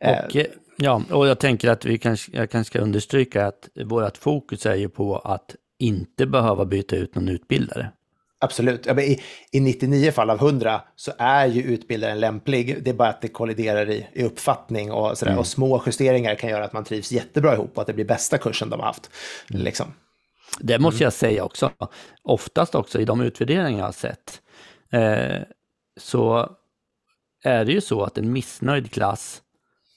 Och, 0.00 0.36
eh, 0.36 0.46
ja, 0.76 1.02
och 1.10 1.28
jag 1.28 1.38
tänker 1.38 1.70
att 1.70 1.84
vi 1.84 1.98
kanske, 1.98 2.32
jag 2.36 2.50
kanske 2.50 2.70
ska 2.70 2.78
understryka 2.78 3.46
att 3.46 3.68
vårt 3.84 4.16
fokus 4.16 4.66
är 4.66 4.74
ju 4.74 4.88
på 4.88 5.18
att 5.18 5.54
inte 5.78 6.26
behöva 6.26 6.64
byta 6.64 6.96
ut 6.96 7.14
någon 7.14 7.28
utbildare. 7.28 7.90
Absolut. 8.38 8.86
I, 8.86 9.22
I 9.52 9.60
99 9.60 10.12
fall 10.12 10.30
av 10.30 10.36
100 10.36 10.80
så 10.96 11.12
är 11.18 11.46
ju 11.46 11.62
utbildaren 11.62 12.20
lämplig. 12.20 12.84
Det 12.84 12.90
är 12.90 12.94
bara 12.94 13.08
att 13.08 13.20
det 13.20 13.28
kolliderar 13.28 13.90
i, 13.90 14.06
i 14.12 14.24
uppfattning 14.24 14.92
och, 14.92 15.18
sådär. 15.18 15.32
Mm. 15.32 15.38
och 15.38 15.46
små 15.46 15.82
justeringar 15.86 16.34
kan 16.34 16.50
göra 16.50 16.64
att 16.64 16.72
man 16.72 16.84
trivs 16.84 17.12
jättebra 17.12 17.54
ihop 17.54 17.70
och 17.74 17.80
att 17.80 17.86
det 17.86 17.92
blir 17.92 18.04
bästa 18.04 18.38
kursen 18.38 18.70
de 18.70 18.80
har 18.80 18.86
haft. 18.86 19.10
Mm. 19.50 19.62
Liksom. 19.62 19.86
Det 20.58 20.78
måste 20.78 20.96
mm. 20.96 21.06
jag 21.06 21.12
säga 21.12 21.44
också. 21.44 21.70
Oftast 22.22 22.74
också 22.74 23.00
i 23.00 23.04
de 23.04 23.20
utvärderingar 23.20 23.78
jag 23.78 23.86
har 23.86 23.92
sett 23.92 24.40
eh, 24.92 25.42
så 25.96 26.56
är 27.44 27.64
det 27.64 27.72
ju 27.72 27.80
så 27.80 28.02
att 28.02 28.18
en 28.18 28.32
missnöjd 28.32 28.92
klass 28.92 29.42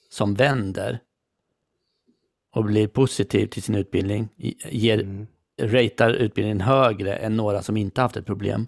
som 0.10 0.34
vänder 0.34 1.00
och 2.56 2.63
blir 2.63 2.88
positiv 2.88 3.48
till 3.48 3.63
sin 3.63 3.75
utbildning 3.75 4.29
ger, 4.70 5.00
mm. 5.00 5.27
ratear 5.62 6.10
utbildningen 6.10 6.62
högre 6.62 7.15
än 7.15 7.38
några 7.38 7.62
som 7.62 7.77
inte 7.77 8.01
haft 8.01 8.17
ett 8.17 8.25
problem. 8.25 8.67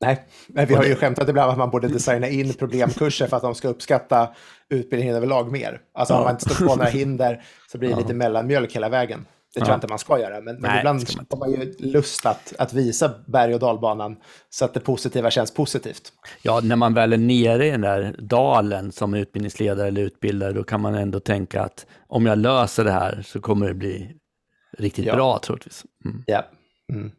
Nej, 0.00 0.26
men 0.46 0.66
vi 0.66 0.74
har 0.74 0.84
ju 0.84 0.94
skämtat 0.94 1.28
ibland 1.28 1.50
att 1.50 1.58
man 1.58 1.70
borde 1.70 1.88
designa 1.88 2.28
in 2.28 2.54
problemkurser 2.54 3.26
för 3.26 3.36
att 3.36 3.42
de 3.42 3.54
ska 3.54 3.68
uppskatta 3.68 4.34
utbildningen 4.68 5.16
överlag 5.16 5.52
mer. 5.52 5.80
Alltså 5.94 6.14
ja. 6.14 6.18
om 6.18 6.24
man 6.24 6.34
inte 6.34 6.54
står 6.54 6.66
på 6.66 6.76
några 6.76 6.90
hinder 6.90 7.42
så 7.68 7.78
blir 7.78 7.88
det 7.88 7.94
ja. 7.94 7.98
lite 7.98 8.14
mellanmjölk 8.14 8.76
hela 8.76 8.88
vägen. 8.88 9.26
Det 9.54 9.60
tror 9.60 9.70
jag 9.70 9.76
inte 9.76 9.86
man 9.86 9.98
ska 9.98 10.20
göra, 10.20 10.40
men, 10.40 10.44
men 10.44 10.70
Nej, 10.70 10.78
ibland 10.78 11.04
har 11.30 11.38
man 11.38 11.50
ju 11.50 11.74
lust 11.78 12.26
att, 12.26 12.52
att 12.58 12.72
visa 12.72 13.10
berg 13.26 13.54
och 13.54 13.60
dalbanan 13.60 14.16
så 14.50 14.64
att 14.64 14.74
det 14.74 14.80
positiva 14.80 15.30
känns 15.30 15.54
positivt. 15.54 16.12
Ja, 16.42 16.60
när 16.62 16.76
man 16.76 16.94
väl 16.94 17.12
är 17.12 17.16
nere 17.16 17.66
i 17.66 17.70
den 17.70 17.80
där 17.80 18.16
dalen 18.18 18.92
som 18.92 19.14
utbildningsledare 19.14 19.88
eller 19.88 20.02
utbildare, 20.02 20.52
då 20.52 20.64
kan 20.64 20.80
man 20.80 20.94
ändå 20.94 21.20
tänka 21.20 21.62
att 21.62 21.86
om 22.06 22.26
jag 22.26 22.38
löser 22.38 22.84
det 22.84 22.92
här 22.92 23.22
så 23.26 23.40
kommer 23.40 23.68
det 23.68 23.74
bli 23.74 24.16
riktigt 24.78 25.04
ja. 25.04 25.14
bra 25.14 25.38
troligtvis. 25.38 25.84
Mm. 26.04 26.24
Ja. 26.26 26.44
Mm. 26.92 27.10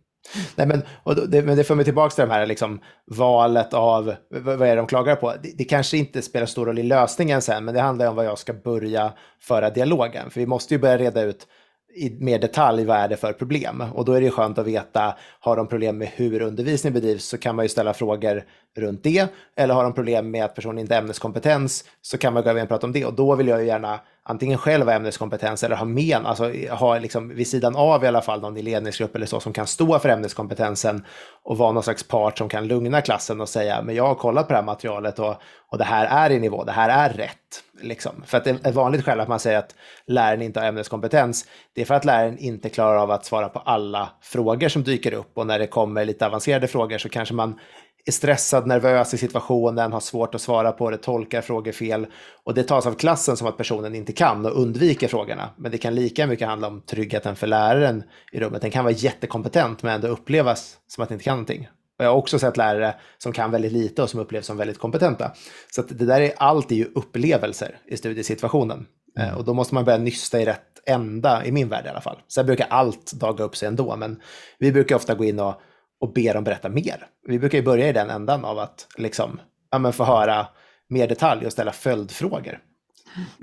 Nej, 0.55 0.67
men, 0.67 0.81
det, 1.27 1.41
men 1.41 1.57
det 1.57 1.63
för 1.63 1.75
mig 1.75 1.85
tillbaka 1.85 2.15
till 2.15 2.27
det 2.27 2.33
här 2.33 2.45
liksom, 2.45 2.81
valet 3.05 3.73
av, 3.73 4.15
vad 4.29 4.61
är 4.61 4.67
det 4.67 4.75
de 4.75 4.87
klagar 4.87 5.15
på? 5.15 5.33
Det, 5.43 5.57
det, 5.57 5.63
kanske 5.63 5.97
inte 5.97 6.21
spelar 6.21 6.45
stor 6.45 6.65
roll 6.65 6.79
i 6.79 6.83
lösningen 6.83 7.41
sen, 7.41 7.65
men 7.65 7.73
det 7.73 7.81
handlar 7.81 8.07
om 8.07 8.15
vad 8.15 8.25
jag 8.25 8.37
ska 8.37 8.53
börja 8.53 9.13
föra 9.41 9.69
dialogen. 9.69 10.29
För 10.29 10.39
vi 10.39 10.45
måste 10.45 10.73
ju 10.73 10.79
börja 10.79 10.97
reda 10.97 11.21
ut 11.21 11.47
i 11.95 12.17
mer 12.19 12.39
detalj 12.39 12.85
vad 12.85 12.97
är 12.97 13.07
det 13.07 13.17
för 13.17 13.33
problem. 13.33 13.83
Och 13.93 14.05
då 14.05 14.13
är 14.13 14.21
det 14.21 14.31
skönt 14.31 14.57
att 14.57 14.67
veta, 14.67 15.15
har 15.39 15.55
de 15.55 15.67
problem 15.67 15.97
med 15.97 16.07
hur 16.07 16.41
undervisning 16.41 16.93
bedrivs 16.93 17.25
så 17.25 17.37
kan 17.37 17.55
man 17.55 17.65
ju 17.65 17.69
ställa 17.69 17.93
frågor 17.93 18.43
runt 18.77 19.03
det. 19.03 19.27
Eller 19.55 19.73
har 19.73 19.83
de 19.83 19.93
problem 19.93 20.31
med 20.31 20.45
att 20.45 20.55
personen 20.55 20.77
inte 20.77 20.93
har 20.93 21.01
ämneskompetens 21.01 21.83
så 22.01 22.17
kan 22.17 22.33
man 22.33 22.43
gå 22.43 22.49
över 22.49 22.61
och 22.61 22.67
prata 22.67 22.87
om 22.87 22.93
det. 22.93 23.05
Och 23.05 23.13
då 23.13 23.35
vill 23.35 23.47
jag 23.47 23.61
ju 23.61 23.67
gärna 23.67 23.99
antingen 24.25 24.57
själv 24.57 24.87
har 24.87 24.93
ämneskompetens 24.93 25.63
eller 25.63 25.75
har 25.75 25.85
men, 25.85 26.25
alltså 26.25 26.51
har 26.69 26.99
liksom 26.99 27.29
vid 27.35 27.47
sidan 27.47 27.75
av 27.75 28.03
i 28.03 28.07
alla 28.07 28.21
fall 28.21 28.41
någon 28.41 28.57
i 28.57 28.61
ledningsgrupp 28.61 29.15
eller 29.15 29.25
så 29.25 29.39
som 29.39 29.53
kan 29.53 29.67
stå 29.67 29.99
för 29.99 30.09
ämneskompetensen 30.09 31.05
och 31.43 31.57
vara 31.57 31.71
någon 31.71 31.83
slags 31.83 32.03
part 32.03 32.37
som 32.37 32.49
kan 32.49 32.67
lugna 32.67 33.01
klassen 33.01 33.41
och 33.41 33.49
säga 33.49 33.81
men 33.81 33.95
jag 33.95 34.07
har 34.07 34.15
kollat 34.15 34.47
på 34.47 34.53
det 34.53 34.57
här 34.57 34.65
materialet 34.65 35.19
och, 35.19 35.35
och 35.71 35.77
det 35.77 35.83
här 35.83 36.29
är 36.29 36.35
i 36.35 36.39
nivå, 36.39 36.63
det 36.63 36.71
här 36.71 37.09
är 37.09 37.13
rätt. 37.13 37.37
Liksom. 37.81 38.23
För 38.25 38.37
att 38.37 38.47
ett 38.47 38.75
vanligt 38.75 39.05
skäl 39.05 39.19
att 39.19 39.27
man 39.27 39.39
säger 39.39 39.59
att 39.59 39.75
läraren 40.07 40.41
inte 40.41 40.59
har 40.59 40.67
ämneskompetens, 40.67 41.45
det 41.75 41.81
är 41.81 41.85
för 41.85 41.93
att 41.93 42.05
läraren 42.05 42.37
inte 42.37 42.69
klarar 42.69 42.97
av 42.97 43.11
att 43.11 43.25
svara 43.25 43.49
på 43.49 43.59
alla 43.59 44.09
frågor 44.21 44.69
som 44.69 44.83
dyker 44.83 45.13
upp 45.13 45.37
och 45.37 45.47
när 45.47 45.59
det 45.59 45.67
kommer 45.67 46.05
lite 46.05 46.25
avancerade 46.25 46.67
frågor 46.67 46.97
så 46.97 47.09
kanske 47.09 47.33
man 47.33 47.59
är 48.05 48.11
stressad, 48.11 48.67
nervös 48.67 49.13
i 49.13 49.17
situationen, 49.17 49.93
har 49.93 49.99
svårt 49.99 50.35
att 50.35 50.41
svara 50.41 50.71
på 50.71 50.89
det, 50.89 50.97
tolkar 50.97 51.41
frågor 51.41 51.71
fel. 51.71 52.07
Och 52.43 52.53
det 52.53 52.63
tas 52.63 52.85
av 52.85 52.93
klassen 52.93 53.37
som 53.37 53.47
att 53.47 53.57
personen 53.57 53.95
inte 53.95 54.13
kan 54.13 54.45
och 54.45 54.61
undviker 54.61 55.07
frågorna. 55.07 55.49
Men 55.57 55.71
det 55.71 55.77
kan 55.77 55.95
lika 55.95 56.27
mycket 56.27 56.47
handla 56.47 56.67
om 56.67 56.81
tryggheten 56.81 57.35
för 57.35 57.47
läraren 57.47 58.03
i 58.31 58.39
rummet. 58.39 58.61
Den 58.61 58.71
kan 58.71 58.83
vara 58.83 58.93
jättekompetent 58.93 59.83
men 59.83 59.95
ändå 59.95 60.07
upplevas 60.07 60.77
som 60.87 61.03
att 61.03 61.09
den 61.09 61.15
inte 61.15 61.23
kan 61.23 61.33
någonting. 61.33 61.67
Och 61.99 62.05
jag 62.05 62.09
har 62.09 62.17
också 62.17 62.39
sett 62.39 62.57
lärare 62.57 62.95
som 63.17 63.33
kan 63.33 63.51
väldigt 63.51 63.71
lite 63.71 64.03
och 64.03 64.09
som 64.09 64.19
upplevs 64.19 64.45
som 64.45 64.57
väldigt 64.57 64.79
kompetenta. 64.79 65.31
Så 65.75 65.81
det 65.81 66.05
där 66.05 66.21
är, 66.21 66.33
allt 66.37 66.71
är 66.71 66.75
ju 66.75 66.85
upplevelser 66.95 67.77
i 67.87 67.97
studiesituationen. 67.97 68.85
Mm. 69.17 69.29
Eh, 69.29 69.37
och 69.37 69.45
då 69.45 69.53
måste 69.53 69.73
man 69.73 69.85
börja 69.85 69.97
nysta 69.97 70.41
i 70.41 70.45
rätt 70.45 70.61
ända, 70.85 71.45
i 71.45 71.51
min 71.51 71.69
värld 71.69 71.85
i 71.85 71.89
alla 71.89 72.01
fall. 72.01 72.19
Sen 72.27 72.45
brukar 72.45 72.67
allt 72.69 73.13
daga 73.13 73.43
upp 73.43 73.55
sig 73.55 73.67
ändå, 73.67 73.95
men 73.95 74.21
vi 74.59 74.71
brukar 74.71 74.95
ofta 74.95 75.15
gå 75.15 75.23
in 75.23 75.39
och 75.39 75.61
och 76.03 76.13
be 76.13 76.33
dem 76.33 76.43
berätta 76.43 76.69
mer. 76.69 77.07
Vi 77.27 77.39
brukar 77.39 77.57
ju 77.57 77.63
börja 77.63 77.89
i 77.89 77.93
den 77.93 78.09
ändan 78.09 78.45
av 78.45 78.59
att 78.59 78.87
liksom, 78.97 79.39
ja, 79.71 79.79
men 79.79 79.93
få 79.93 80.03
höra 80.03 80.47
mer 80.89 81.07
detalj 81.07 81.45
och 81.45 81.51
ställa 81.51 81.71
följdfrågor. 81.71 82.59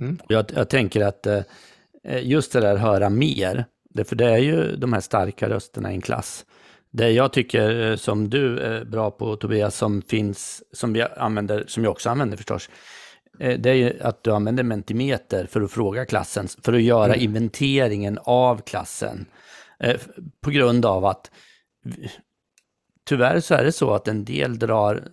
Mm. 0.01 0.19
Jag, 0.29 0.45
jag, 0.55 0.69
tänker 0.69 1.05
att 1.05 1.27
eh, 1.27 1.43
just 2.23 2.53
det 2.53 2.61
där 2.61 2.77
höra 2.77 3.11
mer, 3.11 3.65
det, 3.91 4.05
för 4.05 4.17
det 4.17 4.31
är 4.31 4.39
ju 4.39 4.77
de 4.77 4.93
här 4.93 5.01
starka 5.01 5.49
rösterna 5.49 5.93
i 5.93 5.95
en 5.95 6.01
klass. 6.01 6.47
Det 6.91 7.11
jag 7.11 7.33
tycker 7.33 7.91
eh, 7.91 7.97
som 7.97 8.31
du 8.31 8.59
är 8.59 8.85
bra 8.85 9.11
på 9.11 9.37
Tobias, 9.37 9.77
som 9.77 10.03
finns, 10.03 10.63
som, 10.73 10.93
vi 10.93 11.03
använder, 11.03 11.65
som 11.67 11.85
jag 11.85 11.91
också 11.91 12.11
använder 12.11 12.37
förstås, 12.37 12.71
eh, 13.39 13.59
det 13.59 13.71
är 13.71 13.75
ju 13.75 14.01
att 14.03 14.23
du 14.23 14.33
använder 14.33 14.63
Mentimeter 14.63 15.47
för 15.47 15.61
att 15.61 15.73
fråga 15.73 16.05
klassen, 16.07 16.49
för 16.63 16.73
att 16.73 16.83
göra 16.83 17.15
mm. 17.15 17.21
inventeringen 17.21 18.19
av 18.23 18.61
klassen. 18.61 19.27
På 20.41 20.51
grund 20.51 20.87
av 20.87 21.05
att 21.05 21.31
tyvärr 23.11 23.41
så 23.41 23.55
är 23.55 23.65
det 23.65 23.73
så 23.73 23.95
att 23.95 24.09
en 24.09 24.25
del 24.25 24.59
drar 24.59 25.09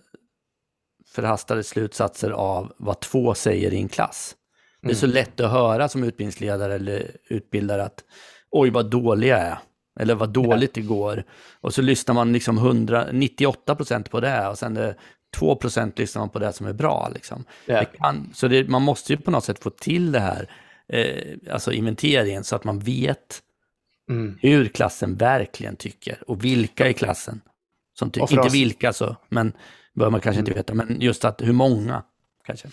förhastade 1.06 1.64
slutsatser 1.64 2.30
av 2.30 2.72
vad 2.76 3.00
två 3.00 3.34
säger 3.34 3.72
i 3.72 3.76
en 3.76 3.88
klass. 3.88 4.36
Det 4.82 4.90
är 4.90 4.94
så 4.94 5.06
mm. 5.06 5.14
lätt 5.14 5.40
att 5.40 5.50
höra 5.50 5.88
som 5.88 6.04
utbildningsledare 6.04 6.74
eller 6.74 7.10
utbildare 7.28 7.84
att 7.84 8.04
oj 8.50 8.70
vad 8.70 8.90
dålig 8.90 9.28
jag 9.28 9.38
är. 9.38 9.58
Eller 10.00 10.14
vad 10.14 10.30
dåligt 10.30 10.74
det 10.74 10.80
går. 10.80 11.24
Och 11.60 11.74
så 11.74 11.82
lyssnar 11.82 12.14
man 12.14 12.32
liksom 12.32 12.58
100, 12.58 13.06
98 13.12 13.74
på 14.10 14.20
det 14.20 14.48
och 14.48 14.58
sen 14.58 14.74
det 14.74 14.94
2 15.36 15.58
lyssnar 15.96 16.22
man 16.22 16.28
på 16.28 16.38
det 16.38 16.52
som 16.52 16.66
är 16.66 16.72
bra. 16.72 17.10
Liksom. 17.14 17.44
Ja. 17.66 17.84
Kan, 17.84 18.30
så 18.34 18.48
det, 18.48 18.68
man 18.68 18.82
måste 18.82 19.12
ju 19.12 19.20
på 19.20 19.30
något 19.30 19.44
sätt 19.44 19.62
få 19.62 19.70
till 19.70 20.12
det 20.12 20.20
här, 20.20 20.50
eh, 20.88 21.52
alltså 21.52 21.72
inventeringen, 21.72 22.44
så 22.44 22.56
att 22.56 22.64
man 22.64 22.78
vet 22.78 23.42
mm. 24.10 24.38
hur 24.40 24.68
klassen 24.68 25.16
verkligen 25.16 25.76
tycker 25.76 26.22
och 26.26 26.44
vilka 26.44 26.88
i 26.88 26.94
klassen 26.94 27.40
ty- 27.98 28.20
inte 28.20 28.48
vilka 28.52 28.92
så, 28.92 29.16
men 29.28 29.52
bör 29.94 30.10
man 30.10 30.20
kanske 30.20 30.40
inte 30.40 30.50
mm. 30.50 30.58
veta, 30.58 30.74
men 30.74 31.00
just 31.00 31.24
att 31.24 31.42
hur 31.42 31.52
många 31.52 32.02
kanske. 32.46 32.68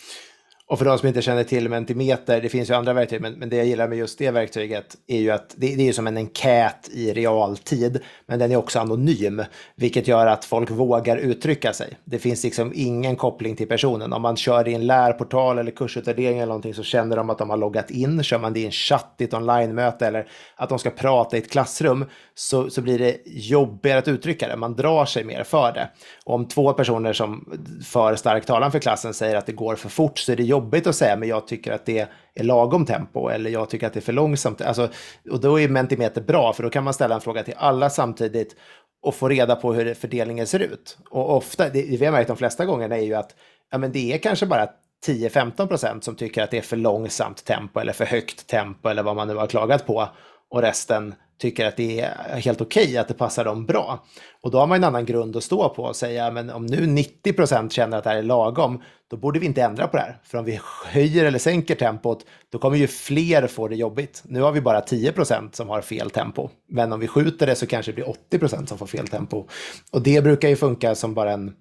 Och 0.68 0.78
för 0.78 0.86
de 0.86 0.98
som 0.98 1.08
inte 1.08 1.22
känner 1.22 1.44
till 1.44 1.70
Mentimeter, 1.70 2.42
det 2.42 2.50
finns 2.50 2.70
ju 2.70 2.74
andra 2.74 2.94
verktyg, 2.94 3.22
men, 3.22 3.34
men 3.34 3.50
det 3.50 3.56
jag 3.56 3.66
gillar 3.66 3.88
med 3.88 3.98
just 3.98 4.20
det 4.20 4.32
verktyget 4.32 4.86
är 5.08 5.20
ju 5.20 5.32
att 5.32 5.56
det, 5.58 5.76
det 5.76 5.90
är 5.90 5.94
som 5.94 6.08
en 6.08 6.18
enkät 6.18 6.90
i 6.94 7.14
realtid, 7.14 8.00
men 8.26 8.40
den 8.40 8.52
är 8.52 8.56
också 8.56 8.80
anonym, 8.80 9.44
vilket 9.76 10.08
gör 10.08 10.28
att 10.28 10.46
folk 10.46 10.72
vågar 10.72 11.18
uttrycka 11.18 11.74
sig. 11.74 11.98
Det 12.06 12.20
finns 12.20 12.44
liksom 12.44 12.72
ingen 12.76 13.16
koppling 13.16 13.56
till 13.56 13.68
personen. 13.68 14.14
Om 14.14 14.22
man 14.22 14.38
kör 14.38 14.68
i 14.68 14.74
en 14.74 14.88
lärportal 14.88 15.58
eller 15.58 15.72
kursutvärdering 15.72 16.38
eller 16.38 16.48
någonting 16.48 16.74
så 16.74 16.84
känner 16.84 17.16
de 17.16 17.30
att 17.30 17.38
de 17.38 17.50
har 17.50 17.58
loggat 17.58 17.92
in. 17.92 18.24
Kör 18.24 18.40
man 18.40 18.54
det 18.54 18.60
i 18.60 18.66
en 18.66 18.72
chatt 18.72 19.16
i 19.18 19.24
ett 19.24 19.34
online-möte 19.34 20.08
eller 20.08 20.28
att 20.56 20.70
de 20.70 20.80
ska 20.80 20.90
prata 20.90 21.38
i 21.38 21.40
ett 21.40 21.52
klassrum 21.52 22.06
så, 22.38 22.70
så 22.70 22.82
blir 22.82 23.00
det 23.00 23.18
jobbigare 23.26 24.00
att 24.00 24.08
uttrycka 24.08 24.48
det. 24.48 24.56
Man 24.56 24.76
drar 24.76 25.06
sig 25.06 25.24
mer 25.24 25.44
för 25.44 25.72
det. 25.72 25.90
Och 26.26 26.36
om 26.36 26.48
två 26.48 26.74
personer 26.74 27.14
som 27.14 27.60
för 27.86 28.16
stark 28.16 28.46
talan 28.46 28.72
för 28.72 28.80
klassen 28.80 29.14
säger 29.14 29.36
att 29.36 29.46
det 29.46 29.52
går 29.52 29.76
för 29.76 29.90
fort 29.90 30.20
så 30.20 30.32
är 30.32 30.36
det 30.36 30.44
jobbigt 30.44 30.88
att 30.88 30.96
säga, 30.96 31.16
men 31.16 31.30
jag 31.30 31.48
tycker 31.48 31.72
att 31.72 31.86
det 31.86 32.08
är 32.36 32.44
lagom 32.44 32.86
tempo 32.86 33.30
eller 33.30 33.50
jag 33.50 33.70
tycker 33.70 33.88
att 33.88 33.94
det 33.94 34.00
är 34.00 34.02
för 34.02 34.14
långsamt. 34.14 34.62
Alltså, 34.62 34.90
och 35.32 35.42
då 35.42 35.60
är 35.60 35.70
Mentimeter 35.70 36.22
bra, 36.22 36.54
för 36.54 36.64
då 36.64 36.70
kan 36.70 36.84
man 36.84 36.94
ställa 36.94 37.16
en 37.16 37.22
fråga 37.22 37.44
till 37.44 37.56
alla 37.58 37.90
samtidigt 37.90 38.56
och 39.02 39.16
få 39.16 39.30
reda 39.30 39.56
på 39.56 39.74
hur 39.74 39.94
fördelningen 39.94 40.48
ser 40.48 40.60
ut. 40.60 40.98
Och 41.10 41.36
ofta, 41.36 41.70
det 41.70 41.82
vi 41.82 42.06
har 42.06 42.12
märkt 42.12 42.28
de 42.28 42.38
flesta 42.38 42.66
gångerna 42.66 42.98
är 42.98 43.04
ju 43.04 43.14
att 43.14 43.36
ja, 43.72 43.78
men 43.78 43.92
det 43.92 44.14
är 44.14 44.18
kanske 44.18 44.46
bara 44.46 44.68
10-15 45.08 45.68
procent 45.68 46.04
som 46.04 46.16
tycker 46.16 46.44
att 46.44 46.52
det 46.52 46.58
är 46.58 46.62
för 46.62 46.78
långsamt 46.78 47.46
tempo 47.46 47.80
eller 47.80 47.94
för 47.94 48.06
högt 48.06 48.48
tempo 48.48 48.90
eller 48.90 49.04
vad 49.04 49.16
man 49.16 49.28
nu 49.28 49.36
har 49.36 49.48
klagat 49.48 49.86
på. 49.86 50.10
Och 50.50 50.62
resten 50.62 51.16
tycker 51.38 51.66
att 51.66 51.78
det 51.78 52.00
är 52.00 52.40
helt 52.40 52.62
okej, 52.62 52.84
okay, 52.84 52.98
att 52.98 53.08
det 53.08 53.14
passar 53.14 53.46
dem 53.46 53.66
bra. 53.66 54.06
Och 54.42 54.52
då 54.52 54.60
har 54.60 54.68
man 54.68 54.78
en 54.78 54.84
annan 54.84 55.06
grund 55.06 55.36
att 55.36 55.44
stå 55.44 55.70
på 55.70 55.84
och 55.84 55.96
säga, 55.96 56.32
men 56.32 56.50
om 56.50 56.66
nu 56.66 56.88
90 56.88 57.34
procent 57.34 57.72
känner 57.72 57.98
att 57.98 58.04
det 58.04 58.10
här 58.10 58.18
är 58.18 58.24
lagom, 58.24 58.82
då 59.08 59.18
borde 59.18 59.40
vi 59.40 59.46
inte 59.46 59.64
ändra 59.64 59.88
på 59.88 59.98
det 59.98 60.04
här. 60.04 60.20
För 60.24 60.38
om 60.38 60.46
vi 60.46 60.60
höjer 60.86 61.26
eller 61.26 61.40
sänker 61.40 61.76
tempot, 61.76 62.26
då 62.52 62.60
kommer 62.60 62.78
ju 62.78 62.88
fler 62.88 63.48
få 63.48 63.68
det 63.68 63.76
jobbigt. 63.76 64.24
Nu 64.26 64.42
har 64.42 64.52
vi 64.52 64.62
bara 64.62 64.82
10 64.82 65.12
procent 65.12 65.56
som 65.56 65.70
har 65.70 65.82
fel 65.82 66.10
tempo, 66.10 66.50
men 66.70 66.94
om 66.94 67.00
vi 67.00 67.08
skjuter 67.08 67.48
det 67.48 67.56
så 67.56 67.68
kanske 67.68 67.92
det 67.92 67.96
blir 67.96 68.10
80 68.10 68.40
procent 68.40 68.70
som 68.70 68.78
får 68.78 68.88
fel 68.88 69.08
tempo. 69.08 69.48
Och 69.92 70.02
det 70.02 70.24
brukar 70.24 70.50
ju 70.50 70.56
funka 70.56 70.96
som 70.96 71.14
bara 71.14 71.32
en, 71.32 71.54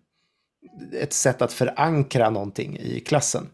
ett 1.01 1.13
sätt 1.13 1.43
att 1.43 1.53
förankra 1.53 2.31
någonting 2.31 2.79
i 2.79 3.01
klassen. 3.01 3.49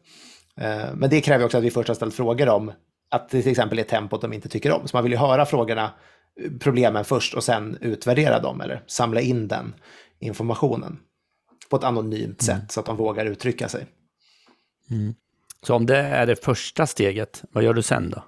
Eh, 0.61 0.95
men 0.95 1.11
det 1.11 1.21
kräver 1.21 1.45
också 1.45 1.59
att 1.59 1.65
vi 1.65 1.71
först 1.71 1.89
har 1.89 1.95
ställt 1.95 2.15
frågor 2.15 2.49
om 2.49 2.73
att 3.11 3.29
det 3.29 3.43
till 3.43 3.51
exempel 3.51 3.79
är 3.79 3.83
tempot 3.83 4.21
de 4.21 4.33
inte 4.33 4.49
tycker 4.49 4.73
om. 4.73 4.89
Så 4.89 4.97
man 4.97 5.03
vill 5.03 5.13
ju 5.13 5.19
höra 5.19 5.47
frågorna, 5.47 5.91
problemen 6.61 7.05
först 7.05 7.35
och 7.35 7.45
sen 7.45 7.79
utvärdera 7.81 8.41
dem 8.41 8.61
eller 8.61 8.83
samla 8.87 9.21
in 9.21 9.49
den 9.49 9.75
informationen 10.19 10.99
på 11.71 11.77
ett 11.77 11.85
anonymt 11.85 12.49
mm. 12.49 12.61
sätt 12.61 12.73
så 12.73 12.81
att 12.81 12.87
de 12.87 12.97
vågar 12.97 13.27
uttrycka 13.27 13.69
sig. 13.69 13.87
Mm. 14.91 15.15
Så 15.63 15.75
om 15.75 15.87
det 15.87 15.99
är 15.99 16.27
det 16.27 16.45
första 16.45 16.87
steget, 16.87 17.43
vad 17.53 17.65
gör 17.65 17.75
du 17.75 17.83
sen 17.83 18.11
då? 18.11 18.25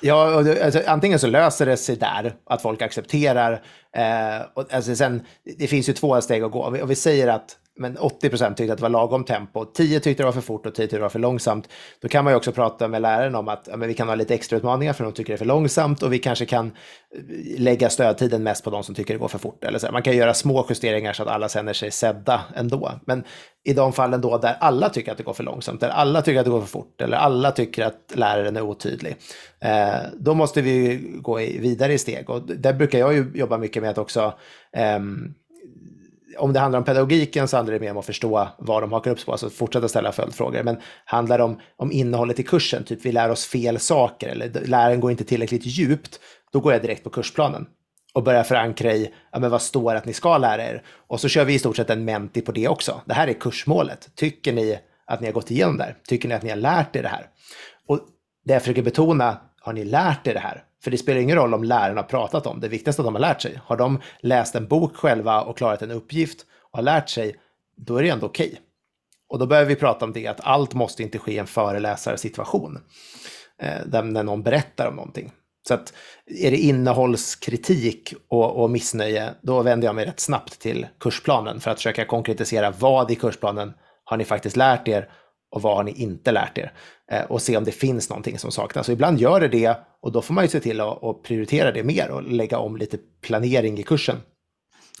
Ja, 0.00 0.38
alltså, 0.64 0.82
antingen 0.86 1.18
så 1.18 1.26
löser 1.26 1.66
det 1.66 1.76
sig 1.76 1.96
där, 1.96 2.36
att 2.44 2.62
folk 2.62 2.82
accepterar 2.82 3.62
Eh, 3.96 4.46
och, 4.54 4.74
alltså, 4.74 4.96
sen, 4.96 5.22
det 5.58 5.66
finns 5.66 5.88
ju 5.88 5.92
två 5.92 6.20
steg 6.20 6.42
att 6.42 6.50
gå. 6.50 6.64
Om 6.64 6.72
vi, 6.72 6.82
om 6.82 6.88
vi 6.88 6.94
säger 6.94 7.28
att 7.28 7.56
men 7.78 7.96
80 7.96 8.28
procent 8.28 8.56
tyckte 8.56 8.72
att 8.72 8.78
det 8.78 8.82
var 8.82 8.88
lagom 8.88 9.24
tempo. 9.24 9.64
10 9.64 10.00
tyckte 10.00 10.22
det 10.22 10.24
var 10.24 10.32
för 10.32 10.40
fort 10.40 10.66
och 10.66 10.74
10 10.74 10.82
tyckte 10.82 10.96
det 10.96 11.02
var 11.02 11.08
för 11.08 11.18
långsamt. 11.18 11.68
Då 12.00 12.08
kan 12.08 12.24
man 12.24 12.32
ju 12.32 12.36
också 12.36 12.52
prata 12.52 12.88
med 12.88 13.02
läraren 13.02 13.34
om 13.34 13.48
att 13.48 13.68
ja, 13.70 13.76
men 13.76 13.88
vi 13.88 13.94
kan 13.94 14.08
ha 14.08 14.14
lite 14.14 14.34
extra 14.34 14.58
utmaningar 14.58 14.92
för 14.92 15.04
de 15.04 15.12
tycker 15.12 15.32
det 15.32 15.36
är 15.36 15.38
för 15.38 15.44
långsamt 15.44 16.02
och 16.02 16.12
vi 16.12 16.18
kanske 16.18 16.46
kan 16.46 16.66
eh, 16.66 17.60
lägga 17.60 17.90
stödtiden 17.90 18.42
mest 18.42 18.64
på 18.64 18.70
de 18.70 18.84
som 18.84 18.94
tycker 18.94 19.14
det 19.14 19.18
går 19.18 19.28
för 19.28 19.38
fort. 19.38 19.64
Eller 19.64 19.78
så. 19.78 19.92
Man 19.92 20.02
kan 20.02 20.16
göra 20.16 20.34
små 20.34 20.66
justeringar 20.68 21.12
så 21.12 21.22
att 21.22 21.28
alla 21.28 21.48
känner 21.48 21.72
sig 21.72 21.90
sedda 21.90 22.40
ändå. 22.54 22.92
Men 23.04 23.24
i 23.64 23.72
de 23.72 23.92
fallen 23.92 24.20
då 24.20 24.38
där 24.38 24.56
alla 24.60 24.88
tycker 24.88 25.12
att 25.12 25.18
det 25.18 25.24
går 25.24 25.32
för 25.32 25.44
långsamt, 25.44 25.80
där 25.80 25.88
alla 25.88 26.22
tycker 26.22 26.40
att 26.40 26.44
det 26.44 26.50
går 26.50 26.60
för 26.60 26.68
fort 26.68 27.00
eller 27.00 27.16
alla 27.16 27.50
tycker 27.50 27.84
att 27.84 28.12
läraren 28.14 28.56
är 28.56 28.62
otydlig, 28.62 29.16
eh, 29.60 29.96
då 30.16 30.34
måste 30.34 30.62
vi 30.62 31.00
gå 31.20 31.36
vidare 31.36 31.92
i 31.92 31.98
steg. 31.98 32.30
Och 32.30 32.42
där 32.42 32.72
brukar 32.72 32.98
jag 32.98 33.14
ju 33.14 33.30
jobba 33.34 33.58
mycket 33.58 33.82
med 33.82 33.90
att 33.90 33.98
också 33.98 34.34
eh, 34.72 34.98
om 36.38 36.52
det 36.52 36.60
handlar 36.60 36.78
om 36.78 36.84
pedagogiken 36.84 37.48
så 37.48 37.56
handlar 37.56 37.74
det 37.74 37.80
mer 37.80 37.90
om 37.90 37.96
att 37.96 38.06
förstå 38.06 38.48
vad 38.58 38.82
de 38.82 38.92
hakar 38.92 39.10
upp 39.10 39.18
sig 39.18 39.26
på, 39.26 39.32
alltså 39.32 39.50
fortsätta 39.50 39.88
ställa 39.88 40.12
följdfrågor. 40.12 40.62
Men 40.62 40.76
handlar 41.04 41.38
det 41.38 41.44
om, 41.44 41.60
om 41.76 41.92
innehållet 41.92 42.40
i 42.40 42.42
kursen, 42.42 42.84
typ 42.84 43.04
vi 43.04 43.12
lär 43.12 43.30
oss 43.30 43.46
fel 43.46 43.78
saker 43.78 44.28
eller 44.28 44.66
läraren 44.66 45.00
går 45.00 45.10
inte 45.10 45.24
tillräckligt 45.24 45.66
djupt, 45.66 46.20
då 46.52 46.60
går 46.60 46.72
jag 46.72 46.82
direkt 46.82 47.04
på 47.04 47.10
kursplanen 47.10 47.66
och 48.14 48.22
börjar 48.22 48.42
förankra 48.42 48.92
i 48.92 49.14
ja, 49.32 49.38
men 49.38 49.50
vad 49.50 49.62
står 49.62 49.94
att 49.94 50.04
ni 50.04 50.12
ska 50.12 50.38
lära 50.38 50.64
er. 50.64 50.82
Och 51.06 51.20
så 51.20 51.28
kör 51.28 51.44
vi 51.44 51.54
i 51.54 51.58
stort 51.58 51.76
sett 51.76 51.90
en 51.90 52.04
menti 52.04 52.40
på 52.40 52.52
det 52.52 52.68
också. 52.68 53.00
Det 53.04 53.14
här 53.14 53.28
är 53.28 53.32
kursmålet. 53.32 54.10
Tycker 54.14 54.52
ni 54.52 54.78
att 55.06 55.20
ni 55.20 55.26
har 55.26 55.32
gått 55.32 55.50
igenom 55.50 55.76
det 55.76 55.84
här? 55.84 55.96
Tycker 56.08 56.28
ni 56.28 56.34
att 56.34 56.42
ni 56.42 56.50
har 56.50 56.56
lärt 56.56 56.96
er 56.96 57.02
det 57.02 57.08
här? 57.08 57.26
Och 57.88 58.00
det 58.44 58.52
jag 58.52 58.62
försöker 58.62 58.82
betona, 58.82 59.40
har 59.60 59.72
ni 59.72 59.84
lärt 59.84 60.26
er 60.26 60.34
det 60.34 60.40
här? 60.40 60.64
För 60.82 60.90
det 60.90 60.98
spelar 60.98 61.20
ingen 61.20 61.36
roll 61.36 61.54
om 61.54 61.64
lärarna 61.64 62.00
har 62.00 62.08
pratat 62.08 62.46
om 62.46 62.60
det, 62.60 62.68
viktigaste 62.68 63.02
att 63.02 63.06
de 63.06 63.14
har 63.14 63.20
lärt 63.20 63.42
sig. 63.42 63.60
Har 63.64 63.76
de 63.76 64.00
läst 64.20 64.54
en 64.54 64.68
bok 64.68 64.96
själva 64.96 65.42
och 65.42 65.56
klarat 65.56 65.82
en 65.82 65.90
uppgift 65.90 66.46
och 66.70 66.78
har 66.78 66.82
lärt 66.82 67.08
sig, 67.08 67.36
då 67.76 67.96
är 67.96 68.02
det 68.02 68.08
ändå 68.08 68.26
okej. 68.26 68.46
Okay. 68.46 68.58
Och 69.28 69.38
då 69.38 69.46
behöver 69.46 69.68
vi 69.68 69.76
prata 69.76 70.04
om 70.04 70.12
det, 70.12 70.26
att 70.26 70.40
allt 70.40 70.74
måste 70.74 71.02
inte 71.02 71.18
ske 71.18 71.32
i 71.32 71.38
en 71.38 71.46
föreläsarsituation. 71.46 72.78
Eh, 73.62 73.86
där 73.86 74.02
när 74.02 74.22
någon 74.22 74.42
berättar 74.42 74.88
om 74.88 74.96
någonting. 74.96 75.32
Så 75.68 75.74
att 75.74 75.92
är 76.26 76.50
det 76.50 76.56
innehållskritik 76.56 78.14
och, 78.28 78.62
och 78.62 78.70
missnöje, 78.70 79.30
då 79.42 79.62
vänder 79.62 79.88
jag 79.88 79.94
mig 79.94 80.06
rätt 80.06 80.20
snabbt 80.20 80.60
till 80.60 80.86
kursplanen 81.00 81.60
för 81.60 81.70
att 81.70 81.76
försöka 81.76 82.04
konkretisera 82.04 82.70
vad 82.70 83.10
i 83.10 83.14
kursplanen 83.14 83.72
har 84.04 84.16
ni 84.16 84.24
faktiskt 84.24 84.56
lärt 84.56 84.88
er 84.88 85.10
och 85.50 85.62
vad 85.62 85.76
har 85.76 85.84
ni 85.84 85.92
inte 85.92 86.32
lärt 86.32 86.58
er? 86.58 86.72
Eh, 87.10 87.22
och 87.22 87.42
se 87.42 87.56
om 87.56 87.64
det 87.64 87.72
finns 87.72 88.10
någonting 88.10 88.38
som 88.38 88.52
saknas. 88.52 88.88
Och 88.88 88.92
ibland 88.92 89.20
gör 89.20 89.40
det 89.40 89.48
det 89.48 89.78
och 90.02 90.12
då 90.12 90.22
får 90.22 90.34
man 90.34 90.44
ju 90.44 90.48
se 90.48 90.60
till 90.60 90.80
att, 90.80 91.22
prioritera 91.22 91.72
det 91.72 91.84
mer 91.84 92.10
och 92.10 92.22
lägga 92.22 92.58
om 92.58 92.76
lite 92.76 92.98
planering 93.22 93.78
i 93.78 93.82
kursen. 93.82 94.16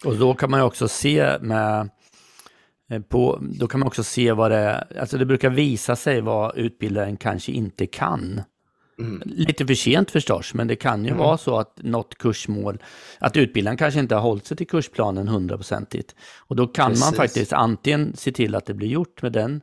Och 0.04 0.16
då 0.16 0.34
kan 0.34 0.50
man 0.50 0.60
ju 0.60 0.66
också 0.66 0.88
se 0.88 1.38
med 1.40 1.90
eh, 2.90 3.00
på, 3.00 3.38
då 3.40 3.68
kan 3.68 3.80
man 3.80 3.86
också 3.86 4.04
se 4.04 4.32
vad 4.32 4.50
det 4.50 4.86
alltså 5.00 5.18
det 5.18 5.26
brukar 5.26 5.50
visa 5.50 5.96
sig 5.96 6.20
vad 6.20 6.56
utbildaren 6.56 7.16
kanske 7.16 7.52
inte 7.52 7.86
kan. 7.86 8.42
Mm. 8.98 9.22
Lite 9.24 9.66
för 9.66 9.74
sent 9.74 10.10
förstås, 10.10 10.54
men 10.54 10.66
det 10.66 10.76
kan 10.76 11.04
ju 11.04 11.10
mm. 11.10 11.18
vara 11.18 11.38
så 11.38 11.58
att 11.58 11.78
något 11.82 12.18
kursmål, 12.18 12.82
att 13.18 13.36
utbildaren 13.36 13.76
kanske 13.76 14.00
inte 14.00 14.14
har 14.14 14.22
hållit 14.22 14.46
sig 14.46 14.56
till 14.56 14.66
kursplanen 14.66 15.28
hundraprocentigt. 15.28 16.14
Och 16.38 16.56
då 16.56 16.66
kan 16.66 16.90
Precis. 16.90 17.04
man 17.04 17.14
faktiskt 17.14 17.52
antingen 17.52 18.16
se 18.16 18.32
till 18.32 18.54
att 18.54 18.66
det 18.66 18.74
blir 18.74 18.88
gjort 18.88 19.22
med 19.22 19.32
den 19.32 19.60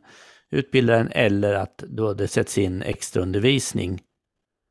utbildaren 0.55 1.09
eller 1.11 1.53
att 1.53 1.77
då 1.77 2.13
det 2.13 2.27
sätts 2.27 2.57
in 2.57 2.81
extra 2.81 3.21
undervisning 3.21 4.01